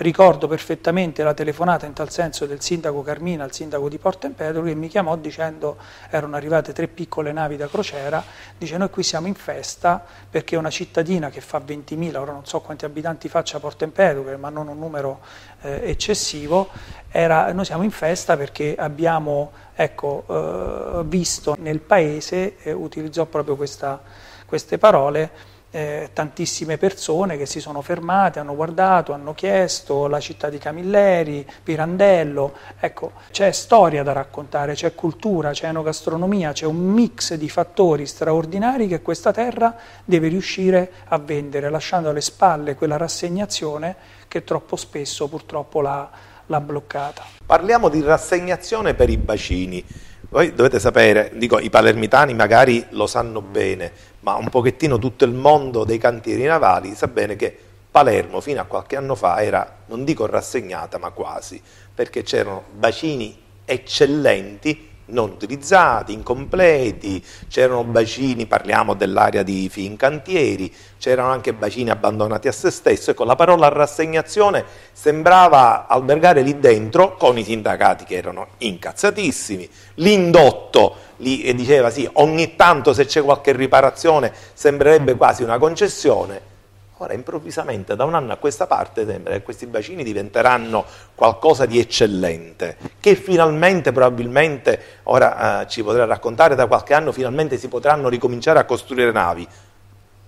Ricordo 0.00 0.46
perfettamente 0.46 1.24
la 1.24 1.34
telefonata 1.34 1.84
in 1.84 1.92
tal 1.92 2.08
senso 2.08 2.46
del 2.46 2.60
sindaco 2.60 3.02
Carmina 3.02 3.42
al 3.42 3.52
sindaco 3.52 3.88
di 3.88 3.98
Porto 3.98 4.26
Empedocle 4.26 4.70
che 4.70 4.76
mi 4.76 4.86
chiamò 4.86 5.16
dicendo 5.16 5.76
erano 6.08 6.36
arrivate 6.36 6.72
tre 6.72 6.86
piccole 6.86 7.32
navi 7.32 7.56
da 7.56 7.66
crociera, 7.66 8.22
dice 8.56 8.76
noi 8.76 8.90
qui 8.90 9.02
siamo 9.02 9.26
in 9.26 9.34
festa 9.34 10.00
perché 10.30 10.54
una 10.54 10.70
cittadina 10.70 11.30
che 11.30 11.40
fa 11.40 11.58
20.000, 11.58 12.16
ora 12.16 12.30
non 12.30 12.46
so 12.46 12.60
quanti 12.60 12.84
abitanti 12.84 13.28
faccia 13.28 13.58
Porto 13.58 13.82
Empedocle, 13.82 14.36
ma 14.36 14.50
non 14.50 14.68
un 14.68 14.78
numero 14.78 15.18
eh, 15.62 15.80
eccessivo, 15.90 16.68
era, 17.10 17.52
noi 17.52 17.64
siamo 17.64 17.82
in 17.82 17.90
festa 17.90 18.36
perché 18.36 18.76
abbiamo 18.78 19.50
ecco, 19.74 20.24
eh, 20.28 21.02
visto 21.06 21.56
nel 21.58 21.80
paese, 21.80 22.58
eh, 22.62 22.70
utilizzò 22.70 23.24
proprio 23.24 23.56
questa, 23.56 24.00
queste 24.46 24.78
parole, 24.78 25.56
eh, 25.78 26.10
tantissime 26.12 26.76
persone 26.76 27.36
che 27.36 27.46
si 27.46 27.60
sono 27.60 27.82
fermate, 27.82 28.40
hanno 28.40 28.56
guardato, 28.56 29.12
hanno 29.12 29.32
chiesto 29.32 30.08
la 30.08 30.18
città 30.18 30.50
di 30.50 30.58
Camilleri, 30.58 31.46
Pirandello, 31.62 32.54
ecco, 32.80 33.12
c'è 33.30 33.52
storia 33.52 34.02
da 34.02 34.12
raccontare, 34.12 34.74
c'è 34.74 34.94
cultura, 34.94 35.52
c'è 35.52 35.68
enogastronomia, 35.68 36.50
c'è 36.50 36.66
un 36.66 36.78
mix 36.78 37.34
di 37.34 37.48
fattori 37.48 38.06
straordinari 38.06 38.88
che 38.88 39.02
questa 39.02 39.30
terra 39.32 39.76
deve 40.04 40.26
riuscire 40.26 40.90
a 41.08 41.18
vendere, 41.18 41.70
lasciando 41.70 42.08
alle 42.08 42.22
spalle 42.22 42.74
quella 42.74 42.96
rassegnazione 42.96 43.94
che 44.26 44.42
troppo 44.42 44.74
spesso 44.74 45.28
purtroppo 45.28 45.80
l'ha, 45.80 46.10
l'ha 46.46 46.60
bloccata. 46.60 47.24
Parliamo 47.46 47.88
di 47.88 48.02
rassegnazione 48.02 48.94
per 48.94 49.10
i 49.10 49.16
bacini. 49.16 49.84
Voi 50.30 50.52
dovete 50.52 50.78
sapere, 50.78 51.30
dico, 51.36 51.58
i 51.58 51.70
palermitani 51.70 52.34
magari 52.34 52.84
lo 52.90 53.06
sanno 53.06 53.40
bene, 53.40 53.90
ma 54.28 54.36
un 54.36 54.50
pochettino 54.50 54.98
tutto 54.98 55.24
il 55.24 55.32
mondo 55.32 55.84
dei 55.84 55.96
cantieri 55.96 56.44
navali 56.44 56.94
sa 56.94 57.08
bene 57.08 57.34
che 57.34 57.56
Palermo 57.90 58.42
fino 58.42 58.60
a 58.60 58.64
qualche 58.64 58.96
anno 58.96 59.14
fa 59.14 59.42
era, 59.42 59.78
non 59.86 60.04
dico 60.04 60.26
rassegnata, 60.26 60.98
ma 60.98 61.10
quasi, 61.10 61.60
perché 61.94 62.22
c'erano 62.22 62.64
bacini 62.70 63.36
eccellenti 63.64 64.86
non 65.08 65.30
utilizzati, 65.30 66.12
incompleti, 66.12 67.24
c'erano 67.48 67.82
bacini, 67.84 68.44
parliamo 68.44 68.92
dell'area 68.92 69.42
di 69.42 69.70
Fincantieri, 69.70 70.70
c'erano 70.98 71.30
anche 71.30 71.54
bacini 71.54 71.88
abbandonati 71.88 72.46
a 72.46 72.52
se 72.52 72.70
stesso, 72.70 73.12
ecco 73.12 73.24
la 73.24 73.34
parola 73.34 73.68
rassegnazione 73.68 74.62
sembrava 74.92 75.86
albergare 75.86 76.42
lì 76.42 76.58
dentro 76.58 77.16
con 77.16 77.38
i 77.38 77.44
sindacati 77.44 78.04
che 78.04 78.16
erano 78.16 78.48
incazzatissimi, 78.58 79.66
l'indotto 79.94 80.96
lì 81.18 81.54
diceva 81.54 81.90
sì, 81.90 82.08
ogni 82.14 82.56
tanto 82.56 82.92
se 82.92 83.06
c'è 83.06 83.22
qualche 83.22 83.52
riparazione 83.52 84.32
sembrerebbe 84.52 85.14
quasi 85.14 85.42
una 85.42 85.58
concessione, 85.58 86.56
Ora 87.00 87.12
improvvisamente 87.12 87.94
da 87.94 88.02
un 88.02 88.14
anno 88.14 88.32
a 88.32 88.36
questa 88.36 88.66
parte 88.66 89.06
sembra 89.06 89.32
che 89.34 89.42
questi 89.42 89.66
bacini 89.66 90.02
diventeranno 90.02 90.84
qualcosa 91.14 91.64
di 91.64 91.78
eccellente, 91.78 92.76
che 92.98 93.14
finalmente 93.14 93.92
probabilmente, 93.92 94.82
ora 95.04 95.60
eh, 95.60 95.68
ci 95.68 95.84
potrà 95.84 96.06
raccontare, 96.06 96.56
da 96.56 96.66
qualche 96.66 96.94
anno 96.94 97.12
finalmente 97.12 97.56
si 97.56 97.68
potranno 97.68 98.08
ricominciare 98.08 98.58
a 98.58 98.64
costruire 98.64 99.12
navi. 99.12 99.46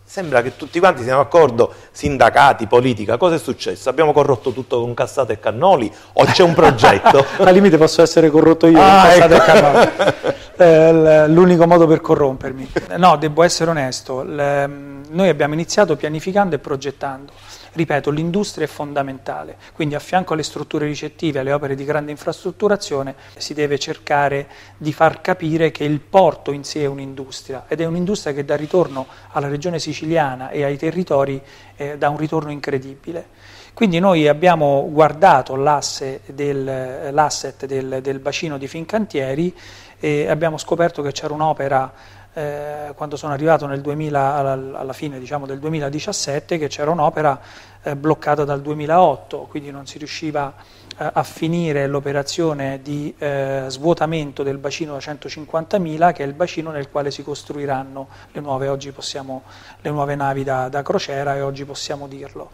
Sembra 0.04 0.42
che 0.42 0.56
tutti 0.56 0.78
quanti 0.78 1.02
siano 1.02 1.22
d'accordo, 1.22 1.74
sindacati, 1.90 2.68
politica, 2.68 3.16
cosa 3.16 3.34
è 3.34 3.38
successo? 3.38 3.88
Abbiamo 3.88 4.12
corrotto 4.12 4.52
tutto 4.52 4.80
con 4.80 4.94
cassate 4.94 5.34
e 5.34 5.40
cannoli 5.40 5.92
o 6.12 6.24
c'è 6.24 6.44
un 6.44 6.54
progetto? 6.54 7.24
Al 7.42 7.52
limite 7.52 7.78
posso 7.78 8.00
essere 8.00 8.30
corrotto 8.30 8.68
io 8.68 8.80
ah, 8.80 9.08
con 9.08 9.28
cassate 9.28 9.34
ecco. 9.34 9.42
e 9.42 9.46
cannoli. 9.46 10.28
Eh, 10.62 11.26
l'unico 11.26 11.66
modo 11.66 11.86
per 11.86 12.02
corrompermi. 12.02 12.70
No, 12.98 13.16
devo 13.16 13.42
essere 13.42 13.70
onesto, 13.70 14.22
noi 14.22 15.28
abbiamo 15.28 15.54
iniziato 15.54 15.96
pianificando 15.96 16.54
e 16.54 16.58
progettando. 16.58 17.32
Ripeto, 17.72 18.10
l'industria 18.10 18.66
è 18.66 18.68
fondamentale, 18.68 19.56
quindi 19.72 19.94
a 19.94 20.00
fianco 20.00 20.34
alle 20.34 20.42
strutture 20.42 20.86
ricettive, 20.86 21.38
alle 21.38 21.52
opere 21.52 21.76
di 21.76 21.84
grande 21.84 22.10
infrastrutturazione, 22.10 23.14
si 23.36 23.54
deve 23.54 23.78
cercare 23.78 24.48
di 24.76 24.92
far 24.92 25.20
capire 25.20 25.70
che 25.70 25.84
il 25.84 26.00
porto 26.00 26.50
in 26.50 26.64
sé 26.64 26.82
è 26.82 26.86
un'industria 26.86 27.64
ed 27.68 27.80
è 27.80 27.86
un'industria 27.86 28.34
che 28.34 28.44
dà 28.44 28.56
ritorno 28.56 29.06
alla 29.30 29.48
regione 29.48 29.78
siciliana 29.78 30.50
e 30.50 30.64
ai 30.64 30.76
territori 30.76 31.40
eh, 31.76 31.96
dà 31.96 32.10
un 32.10 32.18
ritorno 32.18 32.50
incredibile. 32.50 33.28
Quindi 33.72 34.00
noi 34.00 34.26
abbiamo 34.26 34.88
guardato 34.90 35.54
del, 35.54 37.08
l'asset 37.12 37.66
del, 37.66 38.00
del 38.02 38.18
bacino 38.18 38.58
di 38.58 38.66
Fincantieri 38.66 39.54
e 40.00 40.28
abbiamo 40.28 40.56
scoperto 40.56 41.02
che 41.02 41.12
c'era 41.12 41.34
un'opera 41.34 41.92
eh, 42.32 42.92
quando 42.94 43.16
sono 43.16 43.32
arrivato 43.32 43.66
2000, 43.66 44.34
alla, 44.34 44.92
fine 44.92 45.18
diciamo, 45.18 45.46
del 45.46 45.58
2017 45.58 46.58
che 46.58 46.68
c'era 46.68 46.90
un'opera 46.90 47.40
eh, 47.82 47.96
bloccata 47.96 48.44
dal 48.44 48.62
2008, 48.62 49.46
quindi 49.48 49.70
non 49.70 49.86
si 49.86 49.98
riusciva 49.98 50.54
eh, 50.96 51.10
a 51.12 51.22
finire 51.22 51.86
l'operazione 51.86 52.80
di 52.82 53.12
eh, 53.18 53.64
svuotamento 53.66 54.42
del 54.42 54.58
bacino 54.58 54.92
da 54.92 54.98
150.000 54.98 56.12
che 56.12 56.22
è 56.22 56.26
il 56.26 56.34
bacino 56.34 56.70
nel 56.70 56.88
quale 56.88 57.10
si 57.10 57.22
costruiranno 57.22 58.08
le 58.32 58.40
nuove, 58.40 58.68
possiamo, 58.92 59.42
le 59.80 59.90
nuove 59.90 60.14
navi 60.14 60.44
da, 60.44 60.68
da 60.68 60.82
crociera 60.82 61.34
e 61.34 61.40
oggi 61.40 61.64
possiamo 61.64 62.06
dirlo. 62.06 62.50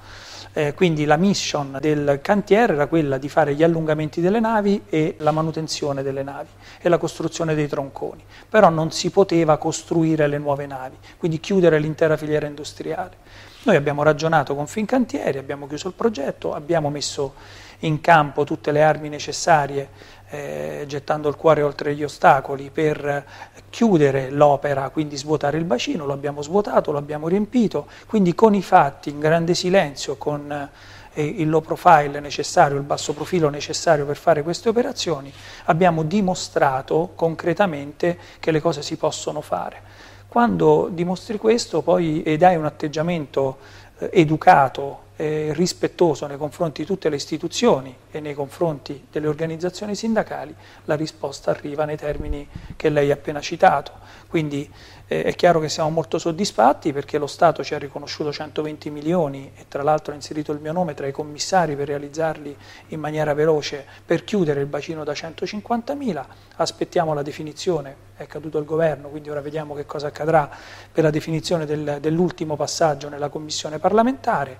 Eh, 0.56 0.72
quindi 0.72 1.04
la 1.04 1.18
mission 1.18 1.76
del 1.82 2.20
cantiere 2.22 2.72
era 2.72 2.86
quella 2.86 3.18
di 3.18 3.28
fare 3.28 3.54
gli 3.54 3.62
allungamenti 3.62 4.22
delle 4.22 4.40
navi 4.40 4.84
e 4.88 5.16
la 5.18 5.30
manutenzione 5.30 6.02
delle 6.02 6.22
navi 6.22 6.48
e 6.80 6.88
la 6.88 6.96
costruzione 6.96 7.54
dei 7.54 7.68
tronconi, 7.68 8.24
però 8.48 8.70
non 8.70 8.90
si 8.90 9.10
poteva 9.10 9.58
costruire 9.58 10.26
le 10.26 10.38
nuove 10.38 10.64
navi, 10.64 10.96
quindi 11.18 11.40
chiudere 11.40 11.78
l'intera 11.78 12.16
filiera 12.16 12.46
industriale. 12.46 13.18
Noi 13.64 13.76
abbiamo 13.76 14.02
ragionato 14.02 14.54
con 14.54 14.66
Fincantieri, 14.66 15.36
abbiamo 15.36 15.66
chiuso 15.66 15.88
il 15.88 15.94
progetto, 15.94 16.54
abbiamo 16.54 16.88
messo 16.88 17.34
in 17.80 18.00
campo 18.00 18.44
tutte 18.44 18.72
le 18.72 18.82
armi 18.82 19.10
necessarie 19.10 19.90
eh, 20.28 20.84
gettando 20.86 21.28
il 21.28 21.36
cuore 21.36 21.62
oltre 21.62 21.94
gli 21.94 22.02
ostacoli 22.02 22.70
per 22.70 23.24
chiudere 23.70 24.30
l'opera, 24.30 24.88
quindi 24.90 25.16
svuotare 25.16 25.58
il 25.58 25.64
bacino, 25.64 26.04
lo 26.04 26.12
abbiamo 26.12 26.42
svuotato, 26.42 26.92
lo 26.92 26.98
abbiamo 26.98 27.28
riempito, 27.28 27.86
quindi 28.06 28.34
con 28.34 28.54
i 28.54 28.62
fatti, 28.62 29.10
in 29.10 29.20
grande 29.20 29.54
silenzio, 29.54 30.16
con 30.16 30.68
eh, 31.12 31.24
il 31.24 31.48
low 31.48 31.60
profile 31.60 32.20
necessario, 32.20 32.76
il 32.76 32.82
basso 32.82 33.12
profilo 33.12 33.48
necessario 33.48 34.04
per 34.04 34.16
fare 34.16 34.42
queste 34.42 34.68
operazioni, 34.68 35.32
abbiamo 35.64 36.02
dimostrato 36.02 37.12
concretamente 37.14 38.18
che 38.38 38.50
le 38.50 38.60
cose 38.60 38.82
si 38.82 38.96
possono 38.96 39.40
fare. 39.40 39.94
Quando 40.28 40.88
dimostri 40.90 41.38
questo 41.38 41.82
poi 41.82 42.22
ed 42.22 42.42
hai 42.42 42.56
un 42.56 42.64
atteggiamento 42.64 43.58
eh, 43.98 44.10
educato, 44.12 45.04
eh, 45.16 45.52
rispettoso 45.54 46.26
nei 46.26 46.36
confronti 46.36 46.82
di 46.82 46.86
tutte 46.86 47.08
le 47.08 47.16
istituzioni 47.16 47.94
e 48.10 48.20
nei 48.20 48.34
confronti 48.34 49.06
delle 49.10 49.26
organizzazioni 49.26 49.94
sindacali, 49.94 50.54
la 50.84 50.94
risposta 50.94 51.50
arriva 51.50 51.84
nei 51.84 51.96
termini 51.96 52.46
che 52.76 52.90
lei 52.90 53.10
ha 53.10 53.14
appena 53.14 53.40
citato. 53.40 53.92
Quindi 54.28 54.70
eh, 55.08 55.22
è 55.22 55.34
chiaro 55.34 55.60
che 55.60 55.68
siamo 55.68 55.88
molto 55.88 56.18
soddisfatti 56.18 56.92
perché 56.92 57.16
lo 57.16 57.26
Stato 57.26 57.62
ci 57.62 57.74
ha 57.74 57.78
riconosciuto 57.78 58.32
120 58.32 58.90
milioni 58.90 59.52
e 59.54 59.66
tra 59.68 59.82
l'altro 59.82 60.12
ha 60.12 60.16
inserito 60.16 60.52
il 60.52 60.60
mio 60.60 60.72
nome 60.72 60.94
tra 60.94 61.06
i 61.06 61.12
commissari 61.12 61.76
per 61.76 61.86
realizzarli 61.86 62.56
in 62.88 63.00
maniera 63.00 63.32
veloce 63.32 63.86
per 64.04 64.24
chiudere 64.24 64.60
il 64.60 64.66
bacino 64.66 65.04
da 65.04 65.14
150 65.14 65.94
mila. 65.94 66.26
Aspettiamo 66.56 67.14
la 67.14 67.22
definizione, 67.22 68.04
è 68.16 68.26
caduto 68.26 68.58
il 68.58 68.64
governo, 68.64 69.08
quindi 69.08 69.30
ora 69.30 69.40
vediamo 69.40 69.74
che 69.74 69.86
cosa 69.86 70.08
accadrà 70.08 70.50
per 70.90 71.04
la 71.04 71.10
definizione 71.10 71.66
del, 71.66 71.98
dell'ultimo 72.00 72.56
passaggio 72.56 73.08
nella 73.08 73.28
commissione 73.28 73.78
parlamentare 73.78 74.58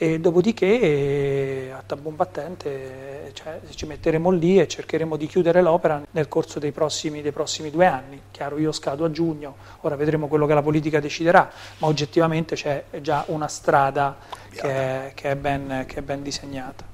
e 0.00 0.20
dopodiché 0.20 0.80
eh, 0.80 1.70
a 1.76 1.82
tabun 1.84 2.14
battente 2.14 3.32
cioè, 3.34 3.58
ci 3.70 3.84
metteremo 3.84 4.30
lì 4.30 4.60
e 4.60 4.68
cercheremo 4.68 5.16
di 5.16 5.26
chiudere 5.26 5.60
l'opera 5.60 6.00
nel 6.12 6.28
corso 6.28 6.60
dei 6.60 6.70
prossimi, 6.70 7.20
dei 7.20 7.32
prossimi, 7.32 7.68
due 7.68 7.86
anni. 7.86 8.20
Chiaro, 8.30 8.58
io 8.58 8.70
scado 8.70 9.04
a 9.04 9.10
giugno, 9.10 9.56
ora 9.80 9.96
vedremo 9.96 10.28
quello 10.28 10.46
che 10.46 10.54
la 10.54 10.62
politica 10.62 11.00
deciderà, 11.00 11.50
ma 11.78 11.88
oggettivamente 11.88 12.54
c'è 12.54 12.84
già 13.00 13.24
una 13.26 13.48
strada 13.48 14.18
che 14.50 14.68
è, 14.68 15.12
che 15.14 15.32
è, 15.32 15.36
ben, 15.36 15.84
che 15.88 15.96
è 15.96 16.02
ben 16.02 16.22
disegnata. 16.22 16.84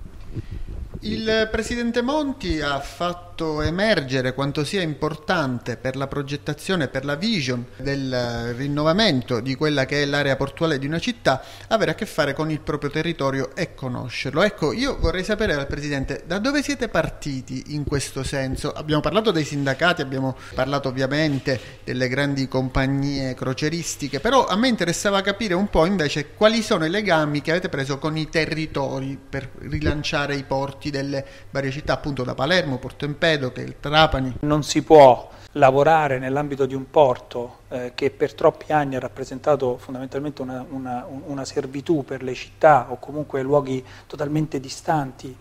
Il 1.07 1.51
Presidente 1.51 2.01
Monti 2.01 2.63
ha 2.63 2.81
fatto 2.81 3.61
emergere 3.61 4.33
quanto 4.33 4.65
sia 4.65 4.81
importante 4.81 5.77
per 5.77 5.97
la 5.97 6.07
progettazione, 6.07 6.89
per 6.89 7.05
la 7.05 7.15
vision 7.15 7.63
del 7.77 8.55
rinnovamento 8.57 9.41
di 9.41 9.55
quella 9.55 9.85
che 9.85 10.01
è 10.01 10.07
l'area 10.07 10.37
portuale 10.37 10.79
di 10.79 10.87
una 10.87 10.99
città, 10.99 11.43
avere 11.69 11.91
a 11.91 11.95
che 11.95 12.07
fare 12.07 12.33
con 12.33 12.51
il 12.51 12.61
proprio 12.61 12.89
territorio 12.89 13.55
e 13.55 13.75
conoscerlo. 13.75 14.43
Ecco, 14.43 14.73
io 14.73 14.97
vorrei 14.99 15.25
sapere 15.25 15.55
dal 15.55 15.67
Presidente 15.67 16.23
da 16.27 16.39
dove 16.39 16.63
siete 16.63 16.89
partiti 16.89 17.75
in 17.75 17.85
questo 17.85 18.23
senso? 18.23 18.73
Abbiamo 18.73 19.03
parlato 19.03 19.31
dei 19.31 19.45
sindacati, 19.45 20.01
abbiamo 20.01 20.35
parlato 20.55 20.89
ovviamente 20.89 21.61
delle 21.85 22.09
grandi 22.09 22.49
compagnie 22.49 23.35
croceristiche, 23.35 24.21
però 24.21 24.47
a 24.47 24.57
me 24.57 24.69
interessava 24.69 25.21
capire 25.21 25.53
un 25.53 25.69
po' 25.69 25.85
invece 25.85 26.31
quali 26.31 26.63
sono 26.63 26.87
i 26.87 26.91
legami 26.91 27.43
che 27.43 27.51
avete 27.51 27.69
preso 27.69 27.99
con 27.99 28.17
i 28.17 28.31
territori 28.31 29.19
per 29.29 29.51
rilanciare 29.59 30.35
i 30.35 30.45
porti 30.45 30.93
delle 30.95 31.25
varie 31.51 31.73
città, 31.73 31.95
appunto 31.95 32.23
da 32.23 32.35
Palermo, 32.35 32.79
Porto 32.79 33.05
Empedocle, 33.05 33.81
Trapani. 33.81 34.37
Non 34.41 34.63
si 34.63 34.83
può 34.83 35.29
lavorare 35.53 36.19
nell'ambito 36.19 36.67
di 36.67 36.75
un 36.75 36.89
porto 36.91 37.59
eh, 37.69 37.93
che 37.95 38.11
per 38.11 38.35
troppi 38.35 38.73
anni 38.73 38.95
ha 38.97 39.01
rappresentato 39.01 39.77
fondamentalmente 39.77 40.43
una, 40.43 40.65
una, 40.69 41.07
una, 41.27 41.45
servitù 41.45 42.05
per 42.05 42.23
le 42.23 42.35
città 42.35 42.87
o 42.91 42.99
comunque 42.99 43.43
luoghi 43.43 43.85
totalmente 44.07 44.59
distanti 44.59 45.37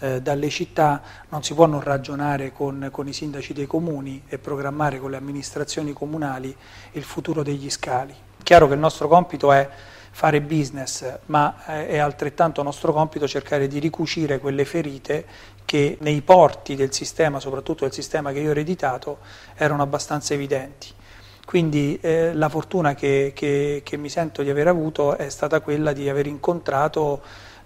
eh, 0.00 0.20
dalle 0.20 0.48
città, 0.48 1.00
non 1.28 1.42
si 1.42 1.54
può 1.54 1.66
non 1.66 1.80
ragionare 1.80 2.52
con, 2.52 2.88
con, 2.90 3.06
i 3.06 3.12
sindaci 3.12 3.52
dei 3.52 3.66
comuni 3.66 4.22
e 4.26 4.38
programmare 4.38 4.98
con 4.98 5.10
le 5.10 5.16
amministrazioni 5.16 5.92
comunali 5.92 6.54
il 6.92 7.04
futuro 7.04 7.42
degli 7.42 7.70
scali. 7.70 8.14
Chiaro 8.42 8.66
che 8.66 8.74
il 8.74 8.80
nostro 8.80 9.06
compito 9.06 9.52
è 9.52 9.68
fare 10.14 10.42
business, 10.42 11.18
ma 11.26 11.64
è 11.64 11.98
altrettanto 11.98 12.62
nostro 12.62 12.92
compito 12.92 13.26
cercare 13.26 13.66
di 13.66 13.78
ricucire 13.78 14.38
quelle 14.38 14.64
ferite 14.64 15.24
che 15.64 15.96
nei 16.00 16.20
porti 16.20 16.76
del 16.76 16.92
sistema, 16.92 17.40
soprattutto 17.40 17.84
del 17.84 17.92
sistema 17.92 18.30
che 18.30 18.40
io 18.40 18.48
ho 18.48 18.52
ereditato, 18.52 19.18
erano 19.54 19.82
abbastanza 19.82 20.34
evidenti. 20.34 20.88
Quindi 21.44 21.98
eh, 22.00 22.32
la 22.34 22.48
fortuna 22.48 22.94
che, 22.94 23.32
che, 23.34 23.80
che 23.84 23.96
mi 23.96 24.08
sento 24.08 24.42
di 24.42 24.50
aver 24.50 24.68
avuto 24.68 25.16
è 25.16 25.28
stata 25.28 25.60
quella 25.60 25.92
di 25.92 26.08
aver 26.08 26.26
incontrato 26.26 27.22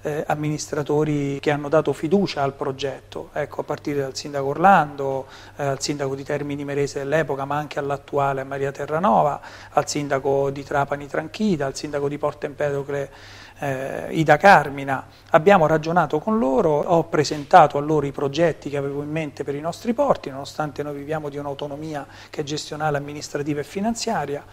eh, 0.07 0.23
amministratori 0.29 1.41
che 1.41 1.51
hanno 1.51 1.69
dato 1.69 1.93
fiducia 1.93 2.45
al 2.45 2.53
progetto, 2.53 3.31
ecco, 3.33 3.63
a 3.63 3.65
partire 3.65 4.03
dal 4.03 4.15
sindaco 4.15 4.47
Orlando, 4.47 5.27
eh, 5.57 5.65
al 5.65 5.81
sindaco 5.81 6.15
di 6.15 6.23
Termini 6.23 6.65
Merese 6.65 7.01
dell'epoca, 7.01 7.45
ma 7.45 7.57
anche 7.57 7.81
all'attuale 7.81 8.45
Maria 8.45 8.71
Terranova, 8.71 9.41
al 9.71 9.89
sindaco 9.89 10.51
di 10.51 10.63
Trapani 10.63 11.09
Tranchida, 11.09 11.67
al 11.67 11.75
sindaco 11.75 12.09
di 12.09 12.19
Porto 12.19 12.47
Empedocle 12.47 13.11
eh, 13.59 14.07
Ida 14.11 14.37
Carmina. 14.37 15.05
Abbiamo 15.31 15.67
ragionato 15.67 16.21
con 16.21 16.39
loro, 16.39 16.79
ho 16.79 17.03
presentato 17.05 17.77
a 17.77 17.81
loro 17.81 18.07
i 18.07 18.13
progetti 18.13 18.71
che 18.71 18.77
avevo 18.77 19.03
in 19.03 19.11
mente 19.11 19.43
per 19.43 19.57
i 19.57 19.61
nostri 19.61 19.93
porti, 19.93 20.31
nonostante 20.31 20.85
noi 20.85 20.95
viviamo 20.95 21.29
di 21.29 21.37
un'autonomia 21.37 22.07
che 22.31 22.43
è 22.43 22.45
gestionale, 22.45 22.97
amministrativa 22.97 23.59
e 23.59 23.65
finanziaria 23.65 24.45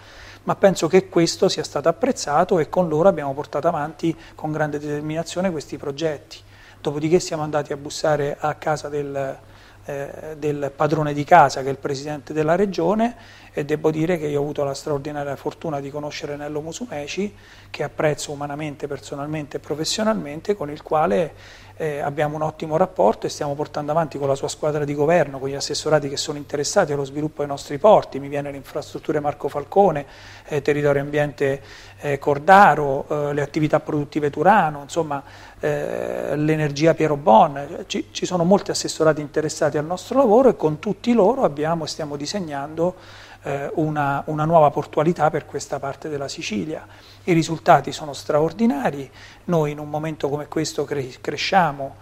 ma 0.44 0.56
penso 0.56 0.88
che 0.88 1.08
questo 1.08 1.48
sia 1.48 1.64
stato 1.64 1.90
apprezzato 1.90 2.60
e 2.60 2.70
con 2.70 2.88
loro 2.88 3.08
abbiamo 3.08 3.34
portato 3.34 3.68
avanti 3.68 4.16
con 4.36 4.52
grande 4.52 4.80
determinazione 4.80 5.52
questi 5.52 5.78
progetti. 5.78 6.40
Dopodiché 6.82 7.20
siamo 7.20 7.44
andati 7.44 7.72
a 7.72 7.78
bussare 7.78 8.36
a 8.38 8.56
casa 8.56 8.90
del, 8.90 9.38
eh, 9.86 10.36
del 10.38 10.72
padrone 10.76 11.14
di 11.14 11.24
casa, 11.24 11.62
che 11.62 11.68
è 11.68 11.72
il 11.72 11.78
presidente 11.78 12.34
della 12.34 12.56
regione, 12.56 13.16
e 13.54 13.64
devo 13.64 13.92
dire 13.92 14.18
che 14.18 14.26
io 14.26 14.40
ho 14.40 14.44
avuto 14.44 14.64
la 14.64 14.74
straordinaria 14.74 15.36
fortuna 15.36 15.80
di 15.80 15.92
conoscere 15.92 16.36
Nello 16.36 16.60
Musumeci, 16.60 17.34
che 17.70 17.84
apprezzo 17.84 18.32
umanamente, 18.32 18.88
personalmente 18.88 19.58
e 19.58 19.60
professionalmente, 19.60 20.56
con 20.56 20.72
il 20.72 20.82
quale 20.82 21.34
eh, 21.76 22.00
abbiamo 22.00 22.36
un 22.36 22.44
ottimo 22.44 22.78
rapporto 22.78 23.26
e 23.26 23.30
stiamo 23.30 23.56
portando 23.56 23.92
avanti 23.92 24.18
con 24.18 24.28
la 24.28 24.36
sua 24.36 24.48
squadra 24.48 24.86
di 24.86 24.94
governo, 24.94 25.40
con 25.40 25.50
gli 25.50 25.56
assessorati 25.56 26.10
che 26.10 26.18
sono 26.18 26.38
interessati 26.38 26.94
allo 26.94 27.04
sviluppo 27.04 27.40
dei 27.40 27.48
nostri 27.48 27.78
porti, 27.78 28.20
mi 28.20 28.28
viene 28.28 28.52
le 28.52 28.58
infrastrutture 28.58 29.20
Marco 29.20 29.48
Falcone, 29.48 30.06
eh, 30.46 30.62
territorio 30.62 31.02
ambiente 31.02 31.62
eh, 32.00 32.20
Cordaro, 32.20 33.06
eh, 33.08 33.34
le 33.34 33.42
attività 33.42 33.80
produttive 33.80 34.30
Turano, 34.30 34.82
insomma 34.82 35.24
eh, 35.60 36.36
l'energia 36.36 36.94
Piero 36.94 37.18
Bon, 37.18 37.84
ci, 37.88 38.08
ci 38.12 38.26
sono 38.26 38.44
molti 38.44 38.72
assessorati 38.72 39.22
interessati 39.22 39.78
al 39.78 39.86
nostro 39.86 40.18
lavoro 40.18 40.50
e 40.50 40.56
con 40.56 40.80
tutti 40.80 41.14
loro 41.14 41.44
abbiamo 41.44 41.86
e 41.86 41.88
stiamo 41.88 42.16
disegnando 42.16 42.96
eh, 43.44 43.72
una, 43.76 44.24
una, 44.28 44.46
nuova 44.46 44.72
portualità 44.72 45.30
per 45.30 45.46
questa 45.46 45.80
parte 45.80 46.10
della 46.10 46.28
Sicilia. 46.28 46.86
I 47.24 47.34
risultati 47.34 47.92
sono 47.92 48.14
straordinari, 48.14 49.10
noi 49.46 49.72
in 49.72 49.80
un 49.80 49.90
momento 49.90 50.30
come 50.30 50.48
questo 50.48 50.84
cre- 50.86 51.16
cresciamo 51.22 51.96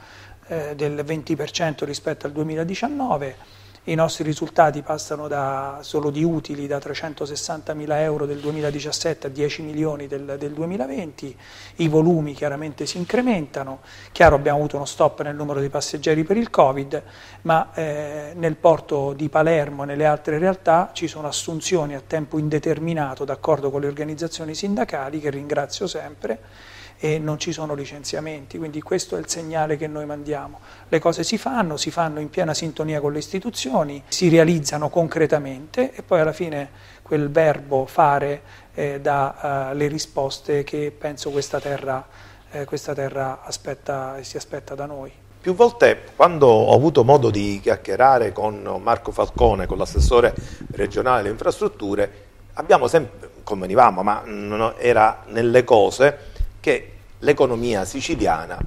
eh, 0.48 0.76
del 0.76 1.04
20% 1.06 1.84
rispetto 1.84 2.26
al 2.26 2.32
2019 2.32 3.60
i 3.86 3.96
nostri 3.96 4.24
risultati 4.24 4.84
passano 4.84 5.28
da, 5.28 5.80
solo 5.82 6.12
di 6.12 6.24
utili 6.24 6.68
da 6.68 6.80
360 6.80 7.74
mila 7.74 8.00
euro 8.02 8.28
del 8.28 8.38
2017 8.38 9.26
a 9.26 9.30
10 9.30 9.64
milioni 9.64 10.06
del, 10.06 10.36
del, 10.38 10.52
2020, 10.52 11.36
i 11.78 11.88
volumi 11.88 12.34
chiaramente 12.34 12.86
si 12.86 12.98
incrementano, 12.98 13.80
chiaro 14.12 14.36
abbiamo 14.36 14.60
avuto 14.60 14.76
uno 14.76 14.86
stop 14.86 15.24
nel 15.24 15.36
numero 15.36 15.60
di 15.60 15.70
passeggeri 15.70 16.24
per 16.24 16.38
il 16.38 16.52
Covid, 16.52 17.02
ma 17.42 17.72
eh, 17.74 18.34
nel 18.36 18.56
porto 18.56 19.14
di 19.14 19.30
Palermo 19.30 19.82
e 19.82 19.88
nelle 19.88 20.06
altre 20.06 20.38
realtà 20.38 20.92
ci 20.94 21.08
sono 21.08 21.28
assunzioni 21.28 21.96
a 21.96 22.04
tempo 22.06 22.38
indeterminato 22.38 23.26
d'accordo 23.26 23.72
con 23.72 23.82
le 23.82 23.88
organizzazioni 23.88 24.54
sindacali 24.54 25.20
che 25.20 25.32
ringrazio 25.32 25.88
sempre 25.88 26.40
e 27.04 27.18
non 27.18 27.40
ci 27.40 27.52
sono 27.52 27.74
licenziamenti, 27.74 28.60
quindi 28.60 28.80
questo 28.80 29.16
è 29.16 29.20
il 29.20 29.28
segnale 29.28 29.76
che 29.76 29.88
noi 29.88 30.06
mandiamo. 30.06 30.60
Le 30.88 31.00
cose 31.00 31.24
si 31.24 31.40
fanno, 31.40 31.76
si 31.76 31.90
fanno 31.90 32.20
in 32.20 32.30
piena 32.30 32.54
sintonia 32.54 33.02
con 33.02 33.12
le 33.12 33.18
istituzioni, 33.18 34.04
si 34.08 34.30
realizzano 34.30 34.88
concretamente 34.88 35.96
e 35.96 36.04
poi 36.04 36.20
alla 36.20 36.32
fine 36.32 36.70
quel 37.02 37.32
verbo 37.32 37.88
fare 37.88 38.44
eh, 38.76 39.00
dà 39.02 39.72
uh, 39.72 39.76
le 39.76 39.88
risposte 39.88 40.64
che 40.64 40.94
penso 40.96 41.32
questa 41.32 41.60
terra, 41.60 42.06
eh, 42.52 42.66
questa 42.66 42.94
terra 42.94 43.42
aspetta, 43.44 44.18
si 44.22 44.38
aspetta 44.38 44.76
da 44.76 44.86
noi. 44.86 45.12
Più 45.42 45.56
volte 45.56 46.04
quando 46.16 46.46
ho 46.46 46.76
avuto 46.76 47.04
modo 47.04 47.32
di 47.32 47.60
chiacchierare 47.64 48.32
con 48.32 48.80
Marco 48.80 49.12
Falcone, 49.12 49.66
con 49.66 49.80
l'assessore 49.80 50.36
regionale 50.74 51.24
delle 51.24 51.34
infrastrutture, 51.34 52.28
abbiamo 52.54 52.88
sempre, 52.88 53.32
convenivamo, 53.42 54.04
ma 54.04 54.24
era 54.78 55.24
nelle 55.30 55.64
cose 55.64 56.30
che 56.62 56.92
l'economia 57.20 57.84
siciliana 57.84 58.58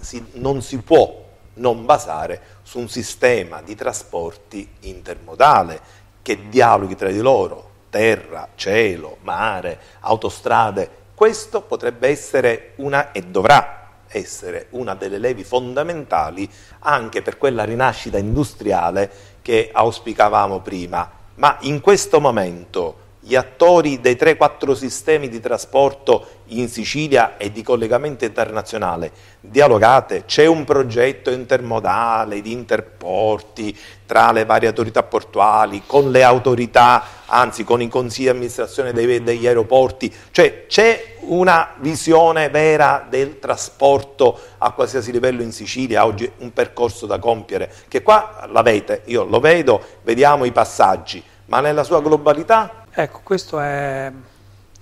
si, 0.00 0.24
non 0.32 0.60
si 0.62 0.78
può 0.78 1.20
non 1.54 1.84
basare 1.84 2.40
su 2.62 2.78
un 2.78 2.88
sistema 2.88 3.62
di 3.62 3.76
trasporti 3.76 4.68
intermodale 4.80 5.80
che 6.22 6.48
dialoghi 6.48 6.96
tra 6.96 7.10
di 7.10 7.20
loro, 7.20 7.70
terra, 7.90 8.48
cielo, 8.54 9.18
mare, 9.22 9.78
autostrade. 10.00 10.88
Questo 11.14 11.60
potrebbe 11.60 12.08
essere 12.08 12.72
una 12.76 13.12
e 13.12 13.22
dovrà 13.22 13.80
essere 14.08 14.66
una 14.70 14.94
delle 14.94 15.18
levi 15.18 15.44
fondamentali 15.44 16.48
anche 16.80 17.22
per 17.22 17.38
quella 17.38 17.64
rinascita 17.64 18.18
industriale 18.18 19.10
che 19.42 19.70
auspicavamo 19.72 20.60
prima. 20.60 21.10
Ma 21.36 21.56
in 21.60 21.80
questo 21.80 22.20
momento 22.20 22.96
gli 23.24 23.36
attori 23.36 24.00
dei 24.00 24.16
3-4 24.16 24.72
sistemi 24.72 25.28
di 25.28 25.38
trasporto 25.38 26.26
in 26.46 26.68
Sicilia 26.68 27.36
e 27.36 27.52
di 27.52 27.62
collegamento 27.62 28.24
internazionale. 28.24 29.12
Dialogate, 29.38 30.24
c'è 30.26 30.46
un 30.46 30.64
progetto 30.64 31.30
intermodale 31.30 32.40
di 32.40 32.50
interporti 32.50 33.78
tra 34.06 34.32
le 34.32 34.44
varie 34.44 34.66
autorità 34.66 35.04
portuali, 35.04 35.84
con 35.86 36.10
le 36.10 36.24
autorità, 36.24 37.04
anzi 37.26 37.62
con 37.62 37.80
i 37.80 37.88
consigli 37.88 38.24
di 38.24 38.30
amministrazione 38.30 38.92
dei, 38.92 39.22
degli 39.22 39.46
aeroporti, 39.46 40.12
cioè 40.32 40.66
c'è 40.66 41.14
una 41.20 41.74
visione 41.78 42.50
vera 42.50 43.06
del 43.08 43.38
trasporto 43.38 44.36
a 44.58 44.72
qualsiasi 44.72 45.12
livello 45.12 45.42
in 45.42 45.52
Sicilia, 45.52 46.04
oggi 46.04 46.30
un 46.38 46.52
percorso 46.52 47.06
da 47.06 47.20
compiere, 47.20 47.72
che 47.86 48.02
qua 48.02 48.48
l'avete, 48.50 49.02
io 49.04 49.22
lo 49.24 49.38
vedo, 49.38 49.80
vediamo 50.02 50.44
i 50.44 50.50
passaggi, 50.52 51.22
ma 51.46 51.60
nella 51.60 51.84
sua 51.84 52.02
globalità 52.02 52.81
Ecco, 52.94 53.20
questo 53.22 53.58
è, 53.58 54.12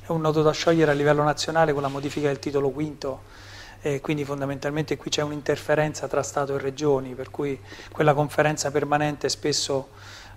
è 0.03 0.11
un 0.11 0.21
nodo 0.21 0.43
da 0.43 0.51
sciogliere 0.51 0.91
a 0.91 0.95
livello 0.95 1.23
nazionale 1.23 1.73
con 1.73 1.81
la 1.81 1.87
modifica 1.87 2.27
del 2.27 2.41
titolo 2.41 2.71
quinto 2.71 3.23
e 3.81 4.01
quindi 4.01 4.25
fondamentalmente 4.25 4.97
qui 4.97 5.11
c'è 5.11 5.23
un'interferenza 5.23 6.09
tra 6.09 6.21
Stato 6.25 6.57
e 6.57 6.59
Regioni, 6.59 7.15
per 7.15 7.31
cui 7.31 7.57
quella 7.93 8.13
conferenza 8.13 8.73
permanente 8.73 9.29
spesso 9.29 9.91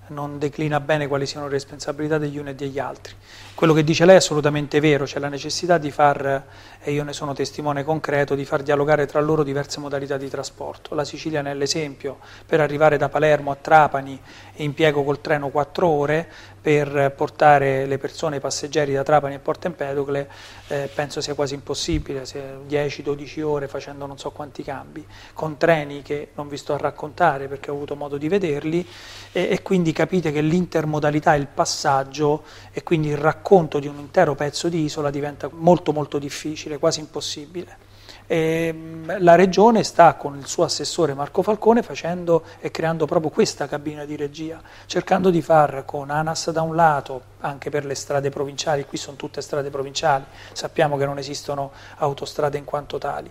non 0.08 0.38
declina 0.38 0.80
bene 0.80 1.08
quali 1.08 1.26
siano 1.26 1.46
le 1.48 1.54
responsabilità 1.54 2.18
degli 2.18 2.38
uni 2.38 2.50
e 2.50 2.56
degli 2.56 2.78
altri. 2.78 3.16
Quello 3.56 3.74
che 3.74 3.84
dice 3.84 4.06
lei 4.06 4.16
è 4.16 4.18
assolutamente 4.18 4.80
vero, 4.80 5.06
c'è 5.06 5.20
la 5.20 5.30
necessità 5.30 5.78
di 5.78 5.92
far, 5.92 6.44
e 6.82 6.92
io 6.92 7.04
ne 7.04 7.14
sono 7.14 7.34
testimone 7.34 7.84
concreto, 7.84 8.36
di 8.36 8.44
far 8.44 8.64
dialogare 8.64 9.06
tra 9.06 9.22
loro 9.22 9.44
diverse 9.44 9.80
modalità 9.80 10.18
di 10.18 10.30
trasporto. 10.30 10.94
La 10.94 11.06
Sicilia 11.06 11.42
ne 11.42 11.52
è 11.52 11.54
l'esempio, 11.54 12.20
per 12.46 12.60
arrivare 12.60 12.98
da 12.98 13.10
Palermo 13.10 13.52
a 13.52 13.56
Trapani 13.56 14.20
impiego 14.56 15.04
col 15.04 15.22
treno 15.22 15.50
4 15.50 15.88
ore, 15.88 16.30
per 16.64 17.14
portare 17.14 17.86
le 17.86 17.98
persone, 17.98 18.38
i 18.38 18.40
passeggeri 18.40 18.94
da 18.94 19.04
Trapani 19.04 19.36
a 19.36 19.40
Porto 19.40 19.68
Empedocle 19.68 20.30
eh, 20.70 20.90
penso 20.96 21.20
sia 21.20 21.34
quasi 21.34 21.56
impossibile, 21.56 22.24
10-12 22.24 23.42
ore 23.42 23.68
facendo 23.68 24.06
non 24.06 24.18
so 24.18 24.32
quanti 24.32 24.64
cambi, 24.64 25.06
con 25.34 25.58
treni 25.58 26.02
che 26.02 26.30
non 26.36 26.48
vi 26.48 26.56
sto 26.56 26.74
a 26.74 26.78
raccontare 26.78 27.50
perché 27.50 27.70
ho 27.70 27.74
avuto 27.74 27.98
modo 27.98 28.18
di 28.18 28.30
vederli 28.30 28.88
e, 29.34 29.50
e 29.52 29.62
quindi 29.62 29.92
capite 29.92 30.32
che 30.32 30.40
l'intermodalità, 30.40 31.36
il 31.36 31.48
passaggio 31.48 32.44
e 32.72 32.82
quindi 32.82 33.10
il 33.10 33.18
racconto 33.18 33.80
di 33.80 33.88
un 33.88 34.00
intero 34.00 34.34
pezzo 34.34 34.70
di 34.70 34.86
isola 34.86 35.10
diventa 35.10 35.50
molto 35.52 35.92
molto 35.92 36.18
difficile, 36.18 36.78
quasi 36.78 37.02
impossibile. 37.02 37.92
Ehm, 38.28 39.22
la 39.22 39.36
Regione 39.36 39.84
sta 39.84 40.14
con 40.16 40.38
il 40.38 40.48
suo 40.48 40.64
assessore 40.64 41.14
Marco 41.14 41.42
Falcone 41.42 41.84
facendo 41.84 42.44
e 42.60 42.72
creando 42.72 43.06
proprio 43.06 43.30
questa 43.30 43.68
cabina 43.68 44.06
di 44.06 44.16
regia, 44.16 44.62
cercando 44.86 45.30
di 45.30 45.42
far 45.42 45.84
con 45.86 46.10
ANAS 46.10 46.52
da 46.52 46.62
un 46.62 46.76
lato, 46.76 47.22
anche 47.42 47.70
per 47.70 47.86
le 47.86 47.96
strade 47.96 48.30
provinciali, 48.30 48.86
qui 48.86 48.98
sono 48.98 49.18
tutte 49.18 49.42
strade 49.42 49.70
provinciali, 49.70 50.24
sappiamo 50.54 50.98
che 50.98 51.06
non 51.06 51.18
esistono 51.18 51.72
autostrade 51.98 52.58
in 52.58 52.64
quanto 52.64 52.98
tali, 52.98 53.30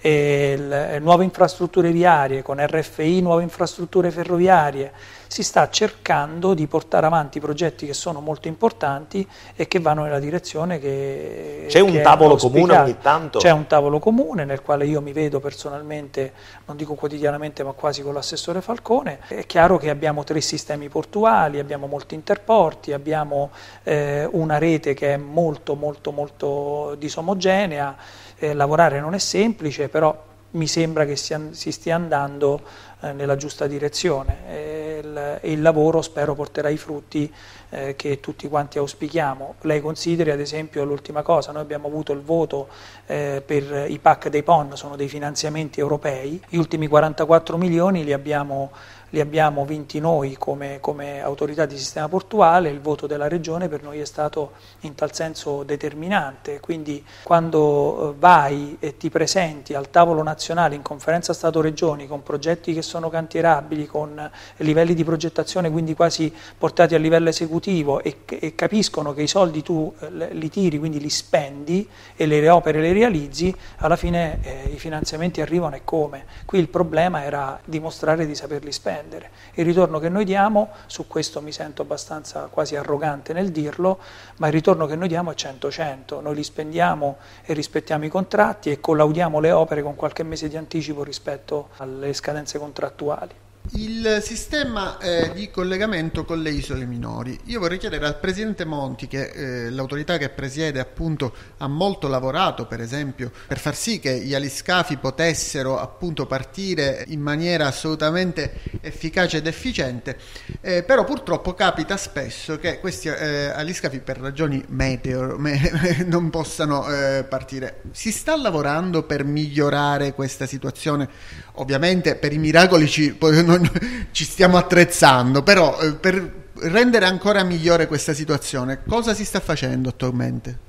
e 0.00 0.98
nuove 1.00 1.24
infrastrutture 1.24 1.90
viarie, 1.90 2.42
con 2.42 2.64
RFI 2.64 3.20
nuove 3.20 3.42
infrastrutture 3.42 4.10
ferroviarie, 4.10 4.92
si 5.28 5.42
sta 5.42 5.68
cercando 5.68 6.54
di 6.54 6.66
portare 6.66 7.04
avanti 7.04 7.38
progetti 7.38 7.84
che 7.84 7.92
sono 7.92 8.20
molto 8.20 8.48
importanti 8.48 9.26
e 9.54 9.68
che 9.68 9.78
vanno 9.78 10.04
nella 10.04 10.18
direzione 10.18 10.78
che... 10.78 11.66
C'è 11.68 11.80
un 11.80 12.00
tavolo 12.02 12.36
comune 12.36 12.76
ogni 12.78 12.96
tanto? 12.98 13.38
C'è 13.38 13.50
un 13.50 13.66
tavolo 13.66 13.98
comune 13.98 14.44
nel 14.44 14.62
quale 14.62 14.86
io 14.86 15.02
mi 15.02 15.12
vedo 15.12 15.38
personalmente, 15.38 16.32
non 16.64 16.76
dico 16.76 16.94
quotidianamente 16.94 17.62
ma 17.62 17.72
quasi 17.72 18.02
con 18.02 18.14
l'assessore 18.14 18.62
Falcone. 18.62 19.20
È 19.28 19.44
chiaro 19.44 19.76
che 19.76 19.90
abbiamo 19.90 20.24
tre 20.24 20.40
sistemi 20.40 20.88
portuali, 20.88 21.58
abbiamo 21.58 21.86
molti 21.86 22.14
interporti, 22.14 22.92
abbiamo 22.92 23.50
eh, 23.82 24.26
una 24.30 24.56
rete 24.56 24.94
che 24.94 25.14
è 25.14 25.16
molto 25.18 25.74
molto 25.74 26.10
molto 26.10 26.94
disomogenea, 26.98 27.94
eh, 28.38 28.54
lavorare 28.54 29.00
non 29.00 29.14
è 29.14 29.18
semplice, 29.18 29.88
però 29.88 30.26
mi 30.50 30.66
sembra 30.66 31.04
che 31.04 31.16
si, 31.16 31.36
si 31.50 31.72
stia 31.72 31.94
andando 31.94 32.62
eh, 33.00 33.12
nella 33.12 33.36
giusta 33.36 33.66
direzione 33.66 34.36
e 34.48 35.00
il, 35.02 35.38
il, 35.52 35.62
lavoro 35.62 36.00
spero 36.00 36.34
porterà 36.34 36.70
i 36.70 36.78
frutti 36.78 37.30
eh, 37.68 37.94
che 37.96 38.18
tutti 38.20 38.48
quanti 38.48 38.78
auspichiamo. 38.78 39.56
Lei 39.62 39.80
consideri 39.80 40.30
ad 40.30 40.40
esempio 40.40 40.84
l'ultima 40.84 41.22
cosa, 41.22 41.52
noi 41.52 41.62
abbiamo 41.62 41.88
avuto 41.88 42.12
il 42.12 42.22
voto 42.22 42.68
eh, 43.06 43.42
per 43.44 43.86
i 43.88 43.98
PAC 43.98 44.28
dei 44.28 44.42
PON, 44.42 44.74
sono 44.76 44.96
dei 44.96 45.08
finanziamenti 45.08 45.80
europei, 45.80 46.42
gli 46.48 46.56
ultimi 46.56 46.86
44 46.86 47.58
milioni 47.58 48.04
li 48.04 48.14
abbiamo 48.14 48.70
li 49.10 49.20
abbiamo 49.20 49.64
vinti 49.64 50.00
noi 50.00 50.36
come, 50.36 50.78
come, 50.80 51.20
autorità 51.20 51.64
di 51.66 51.76
sistema 51.78 52.08
portuale, 52.08 52.68
il 52.68 52.80
voto 52.80 53.06
della 53.06 53.28
Regione 53.28 53.68
per 53.68 53.82
noi 53.82 54.00
è 54.00 54.04
stato 54.04 54.52
in 54.80 54.94
tal 54.94 55.14
senso 55.14 55.62
determinante, 55.62 56.60
quindi 56.60 57.04
quando 57.22 58.10
eh, 58.10 58.14
vai 58.18 58.76
e 58.80 58.96
ti 58.96 59.08
presenti 59.08 59.74
al 59.74 59.90
tavolo 59.90 60.22
nazionale 60.22 60.74
in 60.74 60.82
conferenza 60.82 61.32
Stato-Regioni 61.32 62.06
con 62.06 62.22
progetti 62.22 62.74
che 62.74 62.82
sono 62.82 63.08
cantierabili, 63.08 63.86
con 63.86 64.30
livelli 64.56 64.94
di 64.94 65.04
progettazione 65.04 65.70
quindi 65.70 65.94
quasi 65.94 66.32
portati 66.56 66.94
a 66.94 66.98
livello 66.98 67.28
esecutivo 67.28 68.02
e, 68.02 68.18
e 68.26 68.54
capiscono 68.54 69.14
che 69.14 69.22
i 69.22 69.28
soldi 69.28 69.62
tu 69.62 69.92
eh, 70.00 70.34
li 70.34 70.50
tiri, 70.50 70.78
quindi 70.78 71.00
li 71.00 71.10
spendi 71.10 71.88
e 72.14 72.26
le 72.26 72.48
opere 72.48 72.80
le 72.80 72.92
realizzi, 72.92 73.54
alla 73.78 73.96
fine 73.96 74.38
eh, 74.42 74.70
i 74.74 74.78
finanziamenti 74.78 75.40
arrivano 75.40 75.76
e 75.76 75.80
come. 75.84 76.24
Qui 76.44 76.58
il 76.58 76.68
problema 76.68 77.24
era 77.24 77.58
dimostrare 77.64 78.26
di 78.26 78.34
saperli 78.34 78.72
spendere 78.72 78.97
spendere. 78.98 79.30
Il 79.54 79.64
ritorno 79.64 79.98
che 79.98 80.08
noi 80.08 80.24
diamo, 80.24 80.70
su 80.86 81.06
questo 81.06 81.40
mi 81.40 81.52
sento 81.52 81.82
abbastanza 81.82 82.48
quasi 82.50 82.76
arrogante 82.76 83.32
nel 83.32 83.50
dirlo, 83.50 83.98
ma 84.36 84.48
il 84.48 84.52
ritorno 84.52 84.86
che 84.86 84.96
noi 84.96 85.08
diamo 85.08 85.30
è 85.30 85.34
100-100, 85.34 86.20
noi 86.20 86.34
li 86.34 86.44
spendiamo 86.44 87.18
e 87.44 87.52
rispettiamo 87.52 88.04
i 88.04 88.08
contratti 88.08 88.70
e 88.70 88.80
collaudiamo 88.80 89.38
le 89.40 89.52
opere 89.52 89.82
con 89.82 89.94
qualche 89.94 90.22
mese 90.24 90.48
di 90.48 90.56
anticipo 90.56 91.04
rispetto 91.04 91.68
alle 91.76 92.12
scadenze 92.12 92.58
contrattuali. 92.58 93.46
Il 93.72 94.20
sistema 94.22 94.98
eh, 94.98 95.30
di 95.34 95.50
collegamento 95.50 96.24
con 96.24 96.40
le 96.40 96.50
isole 96.50 96.86
minori. 96.86 97.38
Io 97.46 97.60
vorrei 97.60 97.78
chiedere 97.78 98.06
al 98.06 98.18
Presidente 98.18 98.64
Monti, 98.64 99.06
che 99.06 99.66
eh, 99.66 99.70
l'autorità 99.70 100.16
che 100.16 100.30
presiede 100.30 100.80
appunto 100.80 101.34
ha 101.58 101.68
molto 101.68 102.08
lavorato, 102.08 102.66
per 102.66 102.80
esempio, 102.80 103.30
per 103.46 103.58
far 103.58 103.74
sì 103.74 103.98
che 104.00 104.20
gli 104.20 104.34
aliscafi 104.34 104.96
potessero 104.96 105.78
appunto 105.78 106.26
partire 106.26 107.04
in 107.08 107.20
maniera 107.20 107.66
assolutamente 107.66 108.60
efficace 108.80 109.38
ed 109.38 109.46
efficiente, 109.46 110.16
eh, 110.60 110.82
però 110.82 111.04
purtroppo 111.04 111.54
capita 111.54 111.96
spesso 111.96 112.58
che 112.58 112.80
questi 112.80 113.08
eh, 113.08 113.50
aliscafi 113.54 114.00
per 114.00 114.18
ragioni 114.18 114.64
meteo 114.68 115.36
me, 115.38 116.04
non 116.06 116.30
possano 116.30 116.88
eh, 116.88 117.24
partire. 117.28 117.82
Si 117.92 118.12
sta 118.12 118.36
lavorando 118.36 119.02
per 119.02 119.24
migliorare 119.24 120.14
questa 120.14 120.46
situazione? 120.46 121.08
Ovviamente 121.54 122.14
per 122.14 122.32
i 122.32 122.38
miracoli 122.38 122.88
ci, 122.88 123.16
non, 123.20 123.57
ci 124.10 124.24
stiamo 124.24 124.56
attrezzando, 124.56 125.42
però 125.42 125.80
eh, 125.80 125.94
per 125.94 126.46
rendere 126.60 127.06
ancora 127.06 127.42
migliore 127.44 127.86
questa 127.86 128.12
situazione, 128.12 128.82
cosa 128.86 129.14
si 129.14 129.24
sta 129.24 129.40
facendo 129.40 129.88
attualmente? 129.88 130.66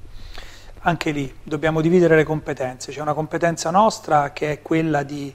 Anche 0.82 1.12
lì 1.12 1.34
dobbiamo 1.44 1.82
dividere 1.82 2.16
le 2.16 2.24
competenze, 2.24 2.92
c'è 2.92 3.02
una 3.02 3.14
competenza 3.14 3.70
nostra 3.70 4.32
che 4.32 4.52
è 4.52 4.62
quella 4.62 5.04
di 5.04 5.34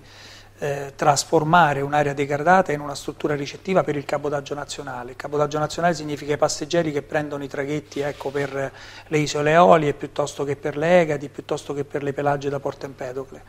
eh, 0.58 0.92
trasformare 0.94 1.80
un'area 1.80 2.14
degradata 2.14 2.72
in 2.72 2.80
una 2.80 2.94
struttura 2.94 3.34
ricettiva 3.34 3.82
per 3.82 3.96
il 3.96 4.04
cabotaggio 4.04 4.54
nazionale. 4.54 5.10
Il 5.10 5.16
cabotaggio 5.16 5.58
nazionale 5.58 5.94
significa 5.94 6.32
i 6.32 6.38
passeggeri 6.38 6.92
che 6.92 7.02
prendono 7.02 7.44
i 7.44 7.48
traghetti 7.48 8.00
ecco, 8.00 8.30
per 8.30 8.72
le 9.06 9.18
isole 9.18 9.50
Eolie 9.50 9.92
piuttosto 9.92 10.44
che 10.44 10.56
per 10.56 10.76
le 10.76 11.00
Egadi, 11.00 11.28
piuttosto 11.28 11.74
che 11.74 11.84
per 11.84 12.02
le 12.02 12.12
Pelagie 12.12 12.48
da 12.48 12.60
Porto 12.60 12.86
Empedocle 12.86 13.42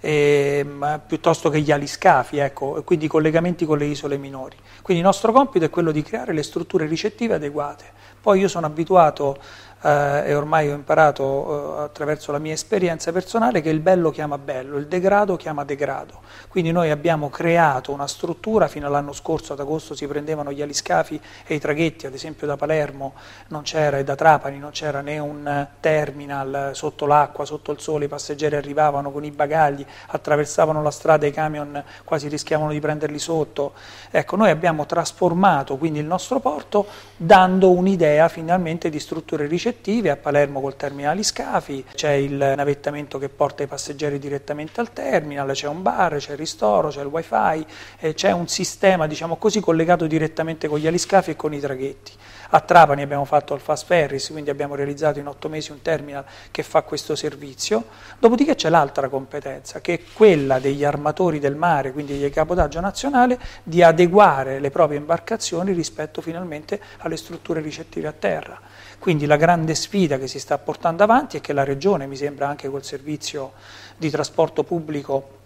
eh, 0.00 0.66
piuttosto 1.06 1.50
che 1.50 1.60
gli 1.60 1.70
aliscafi, 1.70 2.38
ecco, 2.38 2.82
quindi 2.84 3.06
i 3.06 3.08
collegamenti 3.08 3.64
con 3.64 3.78
le 3.78 3.86
isole 3.86 4.16
minori. 4.16 4.56
Quindi 4.82 5.02
il 5.02 5.08
nostro 5.08 5.32
compito 5.32 5.64
è 5.64 5.70
quello 5.70 5.90
di 5.90 6.02
creare 6.02 6.32
le 6.32 6.42
strutture 6.42 6.86
ricettive 6.86 7.34
adeguate. 7.34 7.96
Poi 8.20 8.40
io 8.40 8.48
sono 8.48 8.66
abituato 8.66 9.38
eh, 9.80 10.22
e 10.26 10.34
ormai 10.34 10.70
ho 10.70 10.74
imparato 10.74 11.78
eh, 11.78 11.82
attraverso 11.82 12.32
la 12.32 12.38
mia 12.38 12.52
esperienza 12.52 13.12
personale 13.12 13.60
che 13.60 13.68
il 13.68 13.80
bello 13.80 14.10
chiama 14.10 14.38
bello, 14.38 14.76
il 14.76 14.86
degrado 14.86 15.36
chiama 15.36 15.64
degrado. 15.64 16.20
Quindi 16.48 16.72
noi 16.72 16.90
abbiamo 16.90 17.30
creato 17.30 17.92
una 17.92 18.06
struttura, 18.06 18.68
fino 18.68 18.86
all'anno 18.86 19.12
scorso 19.12 19.52
ad 19.52 19.60
agosto 19.60 19.94
si 19.94 20.06
prendevano 20.06 20.52
gli 20.52 20.62
aliscafi 20.62 21.20
e 21.46 21.54
i 21.54 21.58
traghetti, 21.60 22.06
ad 22.06 22.14
esempio 22.14 22.46
da 22.46 22.56
Palermo 22.56 23.14
non 23.48 23.62
c'era 23.62 23.98
e 23.98 24.04
da 24.04 24.16
Trapani 24.16 24.58
non 24.58 24.70
c'era 24.70 25.00
né 25.00 25.18
un 25.18 25.66
terminal 25.80 26.70
sotto 26.72 27.06
l'acqua, 27.06 27.44
sotto 27.44 27.70
il 27.70 27.80
sole, 27.80 28.06
i 28.06 28.08
passeggeri 28.08 28.56
arrivavano 28.56 29.10
con 29.10 29.24
i 29.24 29.30
bagagli, 29.30 29.84
attraversavano 30.08 30.82
la 30.82 30.90
strada, 30.90 31.26
i 31.26 31.32
camion 31.32 31.82
quasi 32.04 32.28
rischiavano 32.28 32.72
di 32.72 32.80
prenderli 32.80 33.18
sotto. 33.18 33.72
Ecco, 34.10 34.36
noi 34.36 34.50
abbiamo 34.50 34.86
trasformato 34.86 35.76
quindi 35.76 35.98
il 36.00 36.06
nostro 36.06 36.40
porto 36.40 36.86
dando 37.16 37.70
un'idea 37.70 38.28
finalmente 38.28 38.88
di 38.88 38.98
strutture 38.98 39.46
ricettive 39.46 39.67
ricettive, 39.68 40.10
a 40.10 40.16
Palermo 40.16 40.60
col 40.60 40.76
terminale 40.76 41.22
scafi, 41.22 41.84
c'è 41.94 42.12
il 42.12 42.32
navettamento 42.32 43.18
che 43.18 43.28
porta 43.28 43.62
i 43.62 43.66
passeggeri 43.66 44.18
direttamente 44.18 44.80
al 44.80 44.92
terminal, 44.92 45.50
c'è 45.52 45.68
un 45.68 45.82
bar, 45.82 46.16
c'è 46.16 46.32
il 46.32 46.38
ristoro, 46.38 46.88
c'è 46.88 47.02
il 47.02 47.06
wifi, 47.06 47.66
eh, 47.98 48.14
c'è 48.14 48.30
un 48.32 48.48
sistema 48.48 49.06
diciamo 49.06 49.36
così 49.36 49.60
collegato 49.60 50.06
direttamente 50.06 50.68
con 50.68 50.78
gli 50.78 50.86
aliscafi 50.86 51.30
e 51.32 51.36
con 51.36 51.52
i 51.52 51.60
traghetti. 51.60 52.12
A 52.50 52.60
Trapani 52.60 53.02
abbiamo 53.02 53.26
fatto 53.26 53.52
il 53.52 53.60
Fast 53.60 53.84
Ferris, 53.84 54.30
quindi 54.30 54.48
abbiamo 54.48 54.74
realizzato 54.74 55.18
in 55.18 55.26
otto 55.26 55.50
mesi 55.50 55.70
un 55.70 55.82
terminal 55.82 56.24
che 56.50 56.62
fa 56.62 56.80
questo 56.80 57.14
servizio. 57.14 57.84
Dopodiché 58.18 58.54
c'è 58.54 58.70
l'altra 58.70 59.10
competenza, 59.10 59.82
che 59.82 59.92
è 59.94 60.00
quella 60.14 60.58
degli 60.58 60.82
armatori 60.82 61.40
del 61.40 61.56
mare, 61.56 61.92
quindi 61.92 62.18
del 62.18 62.30
capotaggio 62.30 62.80
nazionale, 62.80 63.38
di 63.62 63.82
adeguare 63.82 64.60
le 64.60 64.70
proprie 64.70 64.96
imbarcazioni 64.96 65.72
rispetto 65.72 66.22
finalmente 66.22 66.80
alle 66.98 67.18
strutture 67.18 67.60
ricettive 67.60 68.08
a 68.08 68.12
terra. 68.12 68.58
Quindi 68.98 69.26
la 69.26 69.36
grande 69.36 69.74
sfida 69.74 70.18
che 70.18 70.26
si 70.26 70.38
sta 70.38 70.58
portando 70.58 71.02
avanti 71.02 71.36
è 71.36 71.40
che 71.40 71.52
la 71.52 71.64
Regione, 71.64 72.06
mi 72.06 72.16
sembra 72.16 72.48
anche 72.48 72.68
col 72.68 72.84
servizio 72.84 73.52
di 73.96 74.10
trasporto 74.10 74.64
pubblico 74.64 75.36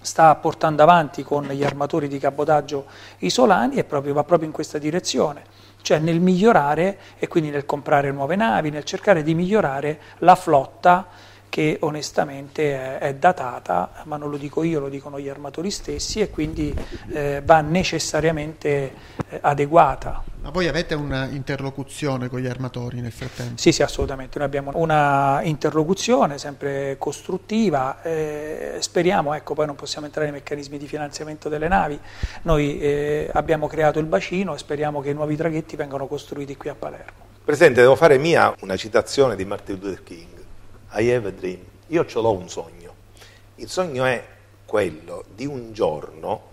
sta 0.00 0.34
portando 0.34 0.82
avanti 0.82 1.22
con 1.22 1.44
gli 1.44 1.62
armatori 1.62 2.08
di 2.08 2.18
cabotaggio 2.18 2.86
isolani 3.18 3.76
e 3.76 3.84
proprio, 3.84 4.14
va 4.14 4.24
proprio 4.24 4.48
in 4.48 4.54
questa 4.54 4.78
direzione 4.78 5.44
cioè 5.82 5.98
nel 5.98 6.20
migliorare 6.20 6.98
e 7.18 7.28
quindi 7.28 7.50
nel 7.50 7.66
comprare 7.66 8.10
nuove 8.10 8.36
navi, 8.36 8.70
nel 8.70 8.84
cercare 8.84 9.22
di 9.22 9.34
migliorare 9.34 10.00
la 10.18 10.34
flotta 10.34 11.06
che 11.52 11.76
onestamente 11.80 12.72
è, 12.72 12.98
è, 12.98 13.14
datata, 13.14 14.04
ma 14.04 14.16
non 14.16 14.30
lo 14.30 14.38
dico 14.38 14.62
io, 14.62 14.80
lo 14.80 14.88
dicono 14.88 15.20
gli 15.20 15.28
armatori 15.28 15.70
stessi 15.70 16.20
e 16.20 16.30
quindi 16.30 16.74
eh, 17.12 17.42
va 17.44 17.60
necessariamente 17.60 18.92
eh, 19.28 19.38
adeguata. 19.38 20.24
Ma 20.40 20.48
voi 20.48 20.66
avete 20.66 20.94
una 20.94 21.26
interlocuzione 21.26 22.30
con 22.30 22.40
gli 22.40 22.46
armatori 22.46 23.02
nel 23.02 23.12
frattempo? 23.12 23.58
Sì, 23.58 23.70
sì, 23.70 23.82
assolutamente. 23.82 24.38
Noi 24.38 24.46
abbiamo 24.46 24.70
una 24.76 25.42
interlocuzione 25.42 26.38
sempre 26.38 26.96
costruttiva. 26.96 28.00
Eh, 28.00 28.76
speriamo, 28.78 29.34
ecco, 29.34 29.52
poi 29.52 29.66
non 29.66 29.74
possiamo 29.74 30.06
entrare 30.06 30.30
nei 30.30 30.40
meccanismi 30.40 30.78
di 30.78 30.86
finanziamento 30.86 31.50
delle 31.50 31.68
navi. 31.68 32.00
Noi 32.44 32.80
eh, 32.80 33.28
abbiamo 33.30 33.66
creato 33.66 33.98
il 33.98 34.06
bacino 34.06 34.54
e 34.54 34.58
speriamo 34.58 35.02
che 35.02 35.10
i 35.10 35.14
nuovi 35.14 35.36
traghetti 35.36 35.76
vengano 35.76 36.06
costruiti 36.06 36.56
qui 36.56 36.70
a 36.70 36.74
Palermo. 36.74 37.28
Presidente, 37.44 37.82
devo 37.82 37.94
fare 37.94 38.16
mia 38.16 38.54
una 38.60 38.76
citazione 38.76 39.36
di 39.36 39.44
Martin 39.44 39.78
Luther 39.78 40.02
King. 40.02 40.41
I 40.94 41.10
have 41.10 41.28
a 41.28 41.30
dream. 41.30 41.60
Io 41.88 42.06
ce 42.06 42.20
l'ho 42.20 42.32
un 42.32 42.48
sogno. 42.48 42.94
Il 43.56 43.68
sogno 43.68 44.04
è 44.04 44.24
quello 44.64 45.24
di 45.34 45.46
un 45.46 45.72
giorno, 45.72 46.50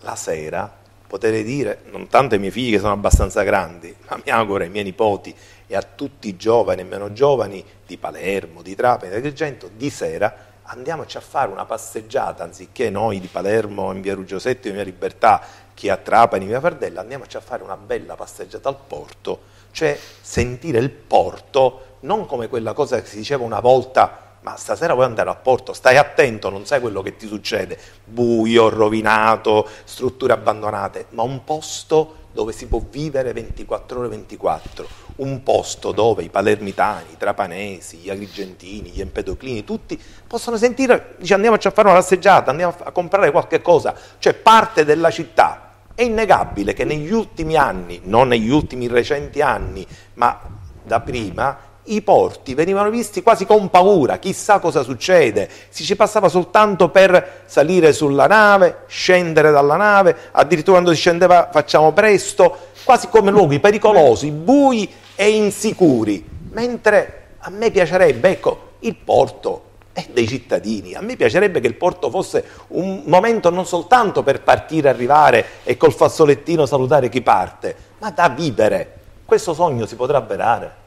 la 0.00 0.16
sera, 0.16 0.72
poter 1.06 1.42
dire, 1.42 1.82
non 1.90 2.08
tanto 2.08 2.34
ai 2.34 2.40
miei 2.40 2.52
figli 2.52 2.72
che 2.72 2.78
sono 2.78 2.92
abbastanza 2.92 3.42
grandi, 3.42 3.94
ma 4.08 4.20
mi 4.22 4.30
auguro 4.30 4.62
ai 4.62 4.70
miei 4.70 4.84
nipoti 4.84 5.34
e 5.66 5.76
a 5.76 5.82
tutti 5.82 6.28
i 6.28 6.36
giovani 6.36 6.82
e 6.82 6.84
meno 6.84 7.12
giovani 7.12 7.64
di 7.86 7.96
Palermo, 7.96 8.62
di 8.62 8.74
Trapani, 8.74 9.10
di 9.10 9.16
Agrigento, 9.16 9.70
di 9.74 9.90
sera 9.90 10.46
andiamoci 10.70 11.16
a 11.16 11.20
fare 11.20 11.50
una 11.50 11.64
passeggiata, 11.64 12.44
anziché 12.44 12.90
noi 12.90 13.20
di 13.20 13.26
Palermo 13.26 13.92
in 13.92 14.00
via 14.00 14.14
Ruggiosetti, 14.14 14.68
in 14.68 14.74
via 14.74 14.82
Libertà, 14.82 15.40
chi 15.74 15.88
a 15.88 15.96
Trapani, 15.96 16.44
in 16.44 16.50
via 16.50 16.60
Fardella, 16.60 17.00
andiamoci 17.00 17.36
a 17.36 17.40
fare 17.40 17.62
una 17.62 17.76
bella 17.76 18.14
passeggiata 18.16 18.68
al 18.68 18.76
porto, 18.86 19.40
cioè 19.70 19.98
sentire 20.20 20.78
il 20.78 20.90
porto 20.90 21.87
non 22.00 22.26
come 22.26 22.48
quella 22.48 22.72
cosa 22.72 23.00
che 23.00 23.06
si 23.06 23.16
diceva 23.16 23.44
una 23.44 23.60
volta 23.60 24.26
ma 24.40 24.56
stasera 24.56 24.94
vuoi 24.94 25.04
andare 25.04 25.30
a 25.30 25.34
porto, 25.34 25.72
stai 25.72 25.96
attento, 25.96 26.48
non 26.48 26.64
sai 26.64 26.80
quello 26.80 27.02
che 27.02 27.16
ti 27.16 27.26
succede, 27.26 27.78
buio, 28.04 28.68
rovinato, 28.68 29.66
strutture 29.84 30.32
abbandonate, 30.32 31.06
ma 31.10 31.22
un 31.22 31.42
posto 31.44 32.14
dove 32.32 32.52
si 32.52 32.66
può 32.66 32.80
vivere 32.88 33.32
24 33.32 33.98
ore 33.98 34.08
24, 34.08 34.86
un 35.16 35.42
posto 35.42 35.92
dove 35.92 36.22
i 36.22 36.28
palermitani, 36.28 37.12
i 37.12 37.16
trapanesi, 37.16 37.96
gli 37.96 38.10
agrigentini, 38.10 38.90
gli 38.90 39.00
empedoclini, 39.00 39.64
tutti 39.64 40.00
possono 40.26 40.56
sentire, 40.56 41.16
dice 41.18 41.34
andiamoci 41.34 41.66
a 41.66 41.72
fare 41.72 41.88
una 41.88 41.98
passeggiata, 41.98 42.50
andiamo 42.50 42.74
a 42.84 42.92
comprare 42.92 43.30
qualche 43.32 43.60
cosa, 43.60 43.94
cioè 44.18 44.34
parte 44.34 44.84
della 44.84 45.10
città. 45.10 45.64
È 45.94 46.02
innegabile 46.02 46.74
che 46.74 46.84
negli 46.84 47.10
ultimi 47.10 47.56
anni, 47.56 48.02
non 48.04 48.28
negli 48.28 48.50
ultimi 48.50 48.86
recenti 48.86 49.42
anni, 49.42 49.84
ma 50.14 50.40
da 50.84 51.00
prima, 51.00 51.67
i 51.88 52.02
porti 52.02 52.54
venivano 52.54 52.90
visti 52.90 53.22
quasi 53.22 53.46
con 53.46 53.70
paura, 53.70 54.18
chissà 54.18 54.58
cosa 54.58 54.82
succede, 54.82 55.48
si 55.68 55.84
ci 55.84 55.96
passava 55.96 56.28
soltanto 56.28 56.88
per 56.90 57.42
salire 57.46 57.92
sulla 57.92 58.26
nave, 58.26 58.84
scendere 58.86 59.50
dalla 59.50 59.76
nave, 59.76 60.16
addirittura 60.32 60.78
quando 60.78 60.92
si 60.94 61.00
scendeva 61.00 61.48
facciamo 61.52 61.92
presto, 61.92 62.56
quasi 62.84 63.08
come 63.08 63.30
luoghi 63.30 63.60
pericolosi, 63.60 64.30
bui 64.30 64.90
e 65.14 65.30
insicuri, 65.30 66.24
mentre 66.50 67.26
a 67.38 67.50
me 67.50 67.70
piacerebbe, 67.70 68.30
ecco, 68.30 68.66
il 68.80 68.94
porto 68.94 69.64
è 69.92 70.06
dei 70.12 70.28
cittadini, 70.28 70.94
a 70.94 71.00
me 71.00 71.16
piacerebbe 71.16 71.60
che 71.60 71.66
il 71.66 71.74
porto 71.74 72.08
fosse 72.08 72.44
un 72.68 73.02
momento 73.06 73.50
non 73.50 73.66
soltanto 73.66 74.22
per 74.22 74.42
partire, 74.42 74.88
arrivare 74.88 75.44
e 75.64 75.76
col 75.76 75.92
fazzolettino 75.92 76.66
salutare 76.66 77.08
chi 77.08 77.20
parte, 77.20 77.74
ma 77.98 78.10
da 78.10 78.28
vivere. 78.28 78.94
Questo 79.24 79.54
sogno 79.54 79.86
si 79.86 79.96
potrà 79.96 80.18
avverare. 80.18 80.77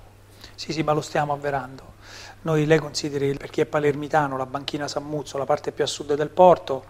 Sì, 0.61 0.73
sì, 0.73 0.83
ma 0.83 0.91
lo 0.91 1.01
stiamo 1.01 1.33
avverando. 1.33 1.93
Noi, 2.41 2.67
lei 2.67 2.77
consideri, 2.77 3.33
per 3.33 3.49
chi 3.49 3.61
è 3.61 3.65
palermitano, 3.65 4.37
la 4.37 4.45
banchina 4.45 4.87
Sammuzzo, 4.87 5.39
la 5.39 5.45
parte 5.45 5.71
più 5.71 5.83
a 5.83 5.87
sud 5.87 6.13
del 6.13 6.29
porto, 6.29 6.85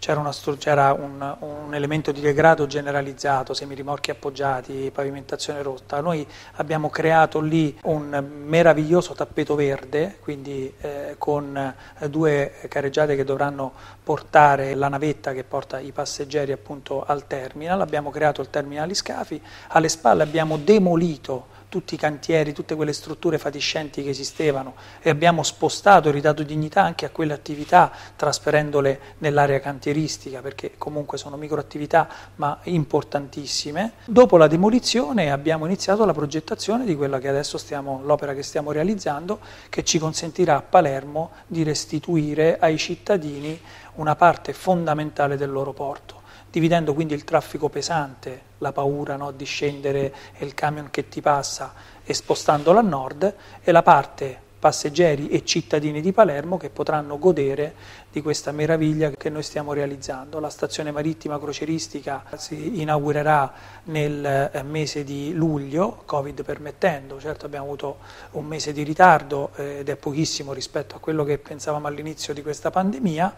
c'era, 0.00 0.18
una, 0.18 0.32
c'era 0.58 0.92
un, 0.92 1.36
un, 1.38 1.72
elemento 1.72 2.10
di 2.10 2.20
degrado 2.20 2.66
generalizzato, 2.66 3.54
semirimorchi 3.54 4.10
appoggiati, 4.10 4.90
pavimentazione 4.92 5.62
rotta. 5.62 6.00
Noi 6.00 6.26
abbiamo 6.54 6.90
creato 6.90 7.38
lì 7.38 7.78
un 7.84 8.28
meraviglioso 8.44 9.14
tappeto 9.14 9.54
verde, 9.54 10.18
quindi 10.20 10.74
eh, 10.80 11.14
con 11.16 11.72
due 12.08 12.54
careggiate 12.66 13.14
che 13.14 13.22
dovranno 13.22 13.72
portare 14.02 14.74
la 14.74 14.88
navetta 14.88 15.32
che 15.32 15.44
porta 15.44 15.78
i 15.78 15.92
passeggeri 15.92 16.50
appunto 16.50 17.04
al 17.06 17.28
terminal. 17.28 17.82
Abbiamo 17.82 18.10
creato 18.10 18.40
il 18.40 18.50
terminal 18.50 18.92
scafi, 18.92 19.40
alle 19.68 19.88
spalle 19.88 20.24
abbiamo 20.24 20.56
demolito 20.56 21.51
tutti 21.72 21.94
i 21.94 21.96
cantieri, 21.96 22.52
tutte 22.52 22.74
quelle 22.74 22.92
strutture 22.92 23.38
fatiscenti 23.38 24.02
che 24.02 24.10
esistevano 24.10 24.74
e 25.00 25.08
abbiamo 25.08 25.42
spostato 25.42 26.10
e 26.10 26.12
ridato 26.12 26.42
dignità 26.42 26.82
anche 26.82 27.06
a 27.06 27.08
quelle 27.08 27.32
attività 27.32 27.90
trasferendole 28.14 29.16
nell'area 29.18 29.58
cantieristica 29.58 30.42
perché 30.42 30.72
comunque 30.76 31.16
sono 31.16 31.38
microattività 31.38 32.06
ma 32.34 32.58
importantissime. 32.64 33.92
Dopo 34.04 34.36
la 34.36 34.48
demolizione 34.48 35.32
abbiamo 35.32 35.64
iniziato 35.64 36.04
la 36.04 36.12
progettazione 36.12 36.84
di 36.84 36.94
quella 36.94 37.18
che 37.18 37.28
adesso 37.28 37.56
stiamo, 37.56 38.02
l'opera 38.04 38.34
che 38.34 38.42
stiamo 38.42 38.70
realizzando 38.70 39.40
che 39.70 39.82
ci 39.82 39.98
consentirà 39.98 40.56
a 40.56 40.62
Palermo 40.62 41.30
di 41.46 41.62
restituire 41.62 42.58
ai 42.58 42.76
cittadini 42.76 43.58
una 43.94 44.14
parte 44.14 44.52
fondamentale 44.52 45.38
del 45.38 45.50
loro 45.50 45.72
porto 45.72 46.20
dividendo 46.52 46.92
quindi 46.92 47.14
il 47.14 47.24
traffico 47.24 47.70
pesante, 47.70 48.42
la 48.58 48.72
paura 48.72 49.16
no, 49.16 49.30
di 49.30 49.46
scendere 49.46 50.12
e 50.36 50.44
il 50.44 50.52
camion 50.52 50.90
che 50.90 51.08
ti 51.08 51.22
passa 51.22 51.72
e 52.04 52.12
spostandolo 52.12 52.78
a 52.78 52.82
nord, 52.82 53.34
e 53.62 53.72
la 53.72 53.82
parte 53.82 54.50
passeggeri 54.62 55.28
e 55.28 55.44
cittadini 55.44 56.00
di 56.00 56.12
Palermo 56.12 56.56
che 56.56 56.68
potranno 56.68 57.18
godere 57.18 57.74
di 58.12 58.22
questa 58.22 58.52
meraviglia 58.52 59.10
che 59.10 59.28
noi 59.28 59.42
stiamo 59.42 59.72
realizzando. 59.72 60.38
La 60.38 60.50
stazione 60.50 60.92
marittima 60.92 61.40
croceristica 61.40 62.22
si 62.36 62.80
inaugurerà 62.80 63.52
nel 63.84 64.50
eh, 64.52 64.62
mese 64.62 65.02
di 65.02 65.32
luglio, 65.32 66.02
Covid 66.04 66.44
permettendo, 66.44 67.18
certo 67.18 67.46
abbiamo 67.46 67.64
avuto 67.64 67.96
un 68.32 68.44
mese 68.44 68.72
di 68.72 68.84
ritardo 68.84 69.50
eh, 69.56 69.78
ed 69.78 69.88
è 69.88 69.96
pochissimo 69.96 70.52
rispetto 70.52 70.94
a 70.94 70.98
quello 71.00 71.24
che 71.24 71.38
pensavamo 71.38 71.88
all'inizio 71.88 72.32
di 72.32 72.42
questa 72.42 72.70
pandemia, 72.70 73.34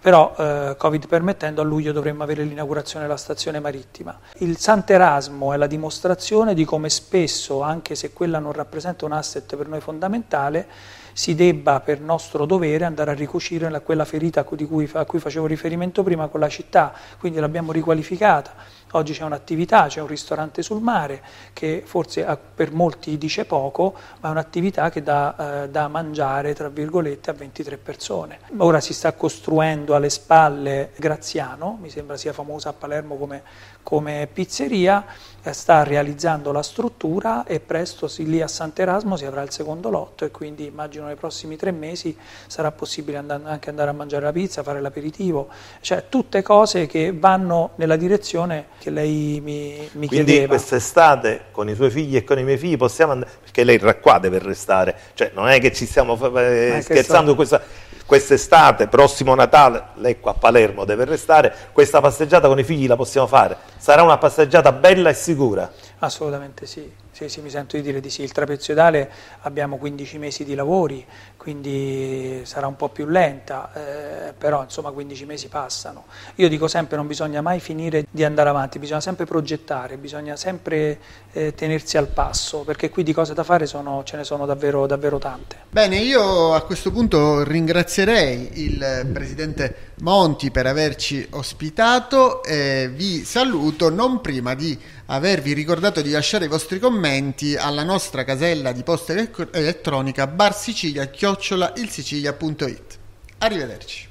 però 0.00 0.34
eh, 0.36 0.74
Covid 0.78 1.06
permettendo 1.08 1.60
a 1.60 1.64
luglio 1.64 1.92
dovremmo 1.92 2.22
avere 2.22 2.44
l'inaugurazione 2.44 3.04
della 3.04 3.16
stazione 3.16 3.60
marittima. 3.60 4.18
Il 4.38 4.56
Sant'Erasmo 4.56 5.52
è 5.52 5.56
la 5.56 5.66
dimostrazione 5.66 6.54
di 6.54 6.64
come 6.64 6.88
spesso, 6.88 7.62
anche 7.62 7.94
se 7.94 8.12
quella 8.12 8.38
non 8.38 8.52
rappresenta 8.52 9.04
un 9.04 9.12
asset 9.12 9.56
per 9.56 9.66
noi 9.66 9.80
fondamentale, 9.80 10.66
si 11.12 11.34
debba 11.34 11.80
per 11.80 12.00
nostro 12.00 12.46
dovere 12.46 12.84
andare 12.84 13.10
a 13.10 13.14
ricucire 13.14 13.68
quella 13.82 14.04
ferita 14.04 14.40
a 14.40 14.44
cui, 14.44 14.88
a 14.92 15.04
cui 15.04 15.18
facevo 15.18 15.46
riferimento 15.46 16.04
prima 16.04 16.28
con 16.28 16.38
la 16.38 16.48
città, 16.48 16.92
quindi 17.18 17.40
l'abbiamo 17.40 17.72
riqualificata 17.72 18.76
Oggi 18.92 19.12
c'è 19.12 19.24
un'attività, 19.24 19.86
c'è 19.86 20.00
un 20.00 20.06
ristorante 20.06 20.62
sul 20.62 20.80
mare 20.80 21.22
che 21.52 21.82
forse 21.84 22.38
per 22.54 22.72
molti 22.72 23.18
dice 23.18 23.44
poco, 23.44 23.94
ma 24.20 24.28
è 24.28 24.30
un'attività 24.30 24.88
che 24.88 25.02
dà 25.02 25.64
eh, 25.64 25.68
da 25.68 25.88
mangiare, 25.88 26.54
tra 26.54 26.68
virgolette, 26.68 27.30
a 27.30 27.34
23 27.34 27.76
persone. 27.76 28.38
Ora 28.56 28.80
si 28.80 28.94
sta 28.94 29.12
costruendo 29.12 29.94
alle 29.94 30.08
spalle 30.08 30.92
Graziano, 30.96 31.78
mi 31.80 31.90
sembra 31.90 32.16
sia 32.16 32.32
famosa 32.32 32.70
a 32.70 32.72
Palermo 32.72 33.16
come, 33.16 33.42
come 33.82 34.26
pizzeria, 34.32 35.04
eh, 35.42 35.52
sta 35.52 35.82
realizzando 35.82 36.50
la 36.50 36.62
struttura 36.62 37.44
e 37.44 37.60
presto 37.60 38.10
lì 38.18 38.40
a 38.40 38.48
Sant'Erasmo 38.48 39.16
si 39.16 39.24
avrà 39.24 39.42
il 39.42 39.50
secondo 39.50 39.90
lotto 39.90 40.24
e 40.24 40.30
quindi 40.30 40.66
immagino 40.66 41.06
nei 41.06 41.14
prossimi 41.14 41.56
tre 41.56 41.70
mesi 41.70 42.16
sarà 42.46 42.72
possibile 42.72 43.18
and- 43.18 43.42
anche 43.44 43.70
andare 43.70 43.90
a 43.90 43.92
mangiare 43.92 44.24
la 44.24 44.32
pizza, 44.32 44.62
fare 44.62 44.80
l'aperitivo, 44.80 45.48
cioè 45.80 46.06
tutte 46.08 46.42
cose 46.42 46.86
che 46.86 47.12
vanno 47.12 47.70
nella 47.76 47.96
direzione 47.96 48.66
che 48.78 48.90
lei 48.90 49.40
mi, 49.42 49.88
mi 49.92 50.06
Quindi 50.06 50.32
chiedeva. 50.32 50.54
quest'estate 50.54 51.46
con 51.50 51.68
i 51.68 51.74
suoi 51.74 51.90
figli 51.90 52.16
e 52.16 52.24
con 52.24 52.38
i 52.38 52.44
miei 52.44 52.58
figli 52.58 52.76
possiamo 52.76 53.12
andare, 53.12 53.30
perché 53.42 53.64
lei 53.64 53.78
qua 54.00 54.18
deve 54.18 54.38
restare, 54.38 54.96
cioè 55.14 55.32
non 55.34 55.48
è 55.48 55.60
che 55.60 55.72
ci 55.72 55.84
stiamo 55.84 56.14
eh, 56.38 56.80
scherzando 56.82 57.30
so. 57.30 57.36
questa, 57.36 57.60
quest'estate, 58.06 58.86
prossimo 58.88 59.34
Natale, 59.34 59.88
lei 59.96 60.20
qua 60.20 60.30
a 60.30 60.34
Palermo 60.34 60.84
deve 60.84 61.04
restare, 61.04 61.54
questa 61.72 62.00
passeggiata 62.00 62.48
con 62.48 62.58
i 62.58 62.64
figli 62.64 62.86
la 62.86 62.96
possiamo 62.96 63.26
fare, 63.26 63.56
sarà 63.76 64.02
una 64.02 64.18
passeggiata 64.18 64.72
bella 64.72 65.10
e 65.10 65.14
sicura. 65.14 65.70
Assolutamente 65.98 66.64
sì, 66.66 66.90
sì, 67.18 67.28
sì 67.28 67.40
mi 67.40 67.50
sento 67.50 67.76
di 67.76 67.82
dire 67.82 67.98
di 67.98 68.10
sì, 68.10 68.22
il 68.22 68.30
trapezoidale 68.30 69.10
abbiamo 69.40 69.76
15 69.76 70.18
mesi 70.18 70.44
di 70.44 70.54
lavori, 70.54 71.04
quindi 71.36 72.42
sarà 72.44 72.68
un 72.68 72.76
po' 72.76 72.90
più 72.90 73.06
lenta, 73.06 73.72
eh, 73.74 74.32
però 74.38 74.62
insomma 74.62 74.92
15 74.92 75.24
mesi 75.24 75.48
passano. 75.48 76.04
Io 76.36 76.48
dico 76.48 76.68
sempre 76.68 76.96
non 76.96 77.08
bisogna 77.08 77.40
mai 77.40 77.58
finire 77.58 78.06
di 78.08 78.22
andare 78.22 78.50
avanti, 78.50 78.78
bisogna 78.78 79.00
sempre 79.00 79.24
progettare, 79.24 79.96
bisogna 79.96 80.36
sempre 80.36 80.98
eh, 81.32 81.54
tenersi 81.56 81.96
al 81.96 82.06
passo, 82.06 82.60
perché 82.60 82.88
qui 82.88 83.02
di 83.02 83.12
cose 83.12 83.34
da 83.34 83.42
fare 83.42 83.66
sono, 83.66 84.04
ce 84.04 84.16
ne 84.16 84.22
sono 84.22 84.46
davvero, 84.46 84.86
davvero 84.86 85.18
tante. 85.18 85.56
Bene, 85.70 85.96
io 85.96 86.54
a 86.54 86.62
questo 86.62 86.92
punto 86.92 87.42
ringrazierei 87.42 88.62
il 88.62 89.08
Presidente 89.12 89.86
Monti 90.02 90.52
per 90.52 90.66
averci 90.66 91.26
ospitato 91.30 92.44
e 92.44 92.88
vi 92.94 93.24
saluto 93.24 93.90
non 93.90 94.20
prima 94.20 94.54
di 94.54 94.78
avervi 95.06 95.52
ricordato 95.52 96.00
di 96.00 96.10
lasciare 96.10 96.44
i 96.44 96.48
vostri 96.48 96.78
commenti 96.78 97.06
commenti 97.08 97.56
alla 97.56 97.84
nostra 97.84 98.22
casella 98.22 98.72
di 98.72 98.82
posta 98.82 99.14
elettronica 99.14 100.26
barsicilia-ilsicilia.it. 100.26 102.98
Arrivederci. 103.38 104.06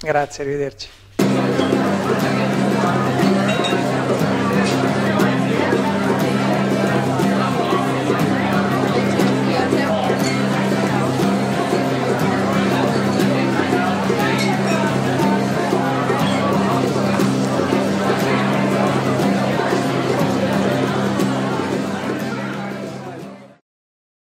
Grazie, 0.00 0.42
arrivederci. 0.42 0.88